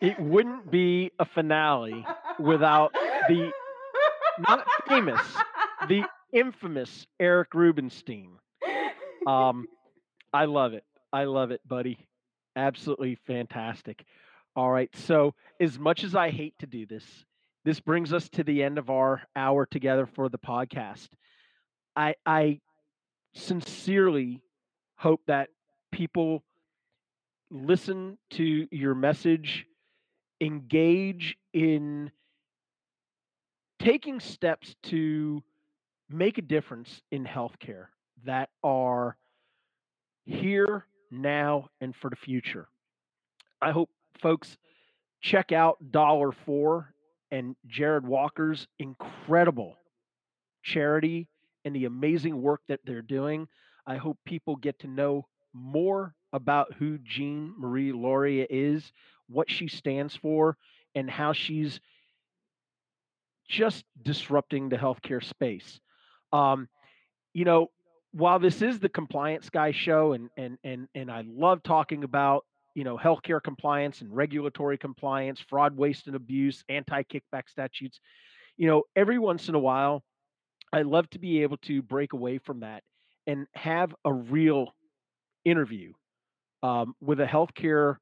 [0.00, 2.06] It wouldn't be a finale
[2.38, 2.92] without
[3.28, 3.52] the
[4.38, 5.20] not famous,
[5.88, 8.30] the infamous Eric Rubenstein.
[9.26, 9.66] Um,
[10.32, 10.84] I love it.
[11.12, 11.98] I love it, buddy.
[12.56, 14.04] Absolutely fantastic.
[14.56, 14.90] All right.
[14.94, 17.04] So, as much as I hate to do this,
[17.64, 21.08] this brings us to the end of our hour together for the podcast.
[21.94, 22.60] I I
[23.34, 24.40] sincerely
[24.96, 25.48] hope that
[25.92, 26.42] people
[27.50, 29.66] listen to your message,
[30.40, 32.10] engage in
[33.78, 35.42] taking steps to
[36.08, 37.86] make a difference in healthcare
[38.24, 39.16] that are
[40.24, 42.68] here, now, and for the future.
[43.60, 44.56] I hope folks
[45.20, 46.92] check out Dollar For
[47.30, 49.76] and Jared Walker's incredible
[50.62, 51.28] charity
[51.64, 53.48] and the amazing work that they're doing.
[53.86, 58.92] I hope people get to know more about who Jeanmarie Loria is,
[59.28, 60.56] what she stands for,
[60.94, 61.80] and how she's
[63.48, 65.80] just disrupting the healthcare space.
[66.32, 66.68] Um,
[67.32, 67.68] you know,
[68.12, 72.44] while this is the compliance guy show and and and and I love talking about,
[72.74, 78.00] you know, healthcare compliance and regulatory compliance, fraud, waste and abuse, anti-kickback statutes,
[78.56, 80.02] you know, every once in a while
[80.72, 82.82] I love to be able to break away from that
[83.26, 84.74] and have a real
[85.44, 85.92] interview
[86.62, 87.96] um, with a healthcare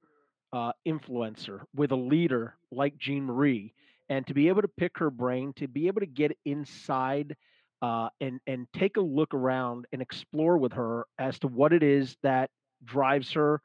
[0.52, 3.72] uh, influencer, with a leader like Jeanmarie,
[4.08, 7.36] and to be able to pick her brain, to be able to get inside
[7.82, 11.82] uh, and and take a look around and explore with her as to what it
[11.82, 12.50] is that
[12.84, 13.60] drives her.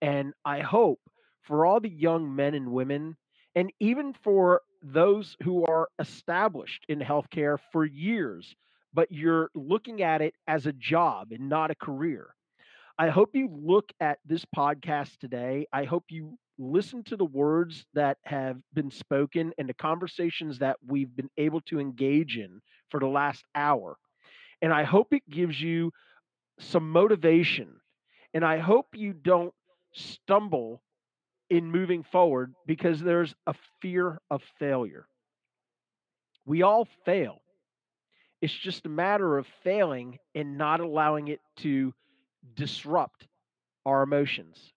[0.00, 1.00] And I hope
[1.42, 3.16] for all the young men and women,
[3.54, 8.56] and even for those who are established in healthcare for years,
[8.92, 12.34] but you're looking at it as a job and not a career.
[12.98, 15.66] I hope you look at this podcast today.
[15.72, 20.76] I hope you listen to the words that have been spoken and the conversations that
[20.86, 23.96] we've been able to engage in for the last hour.
[24.60, 25.92] And I hope it gives you
[26.58, 27.76] some motivation.
[28.34, 29.54] And I hope you don't
[29.94, 30.82] stumble
[31.50, 35.06] in moving forward because there's a fear of failure.
[36.46, 37.42] We all fail.
[38.40, 41.94] It's just a matter of failing and not allowing it to
[42.54, 43.26] disrupt
[43.84, 44.72] our emotions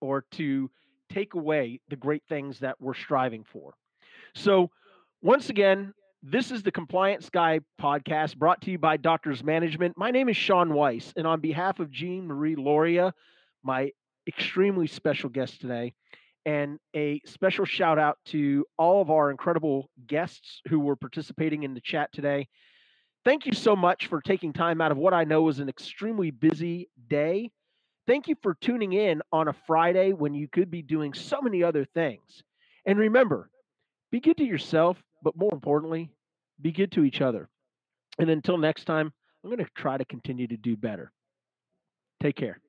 [0.00, 0.70] or to
[1.10, 3.74] take away the great things that we're striving for.
[4.34, 4.70] So,
[5.22, 9.96] once again, this is the Compliance Guy podcast brought to you by Doctors Management.
[9.96, 13.12] My name is Sean Weiss, and on behalf of Jeanmarie Loria,
[13.62, 13.90] my
[14.26, 15.94] extremely special guest today,
[16.46, 21.74] and a special shout out to all of our incredible guests who were participating in
[21.74, 22.48] the chat today.
[23.24, 26.30] Thank you so much for taking time out of what I know is an extremely
[26.32, 27.50] busy day.
[28.06, 31.62] Thank you for tuning in on a Friday when you could be doing so many
[31.62, 32.42] other things.
[32.84, 33.48] And remember,
[34.10, 36.10] be good to yourself, but more importantly,
[36.60, 37.48] be good to each other.
[38.18, 39.12] And until next time,
[39.44, 41.12] I'm going to try to continue to do better.
[42.20, 42.60] Take care.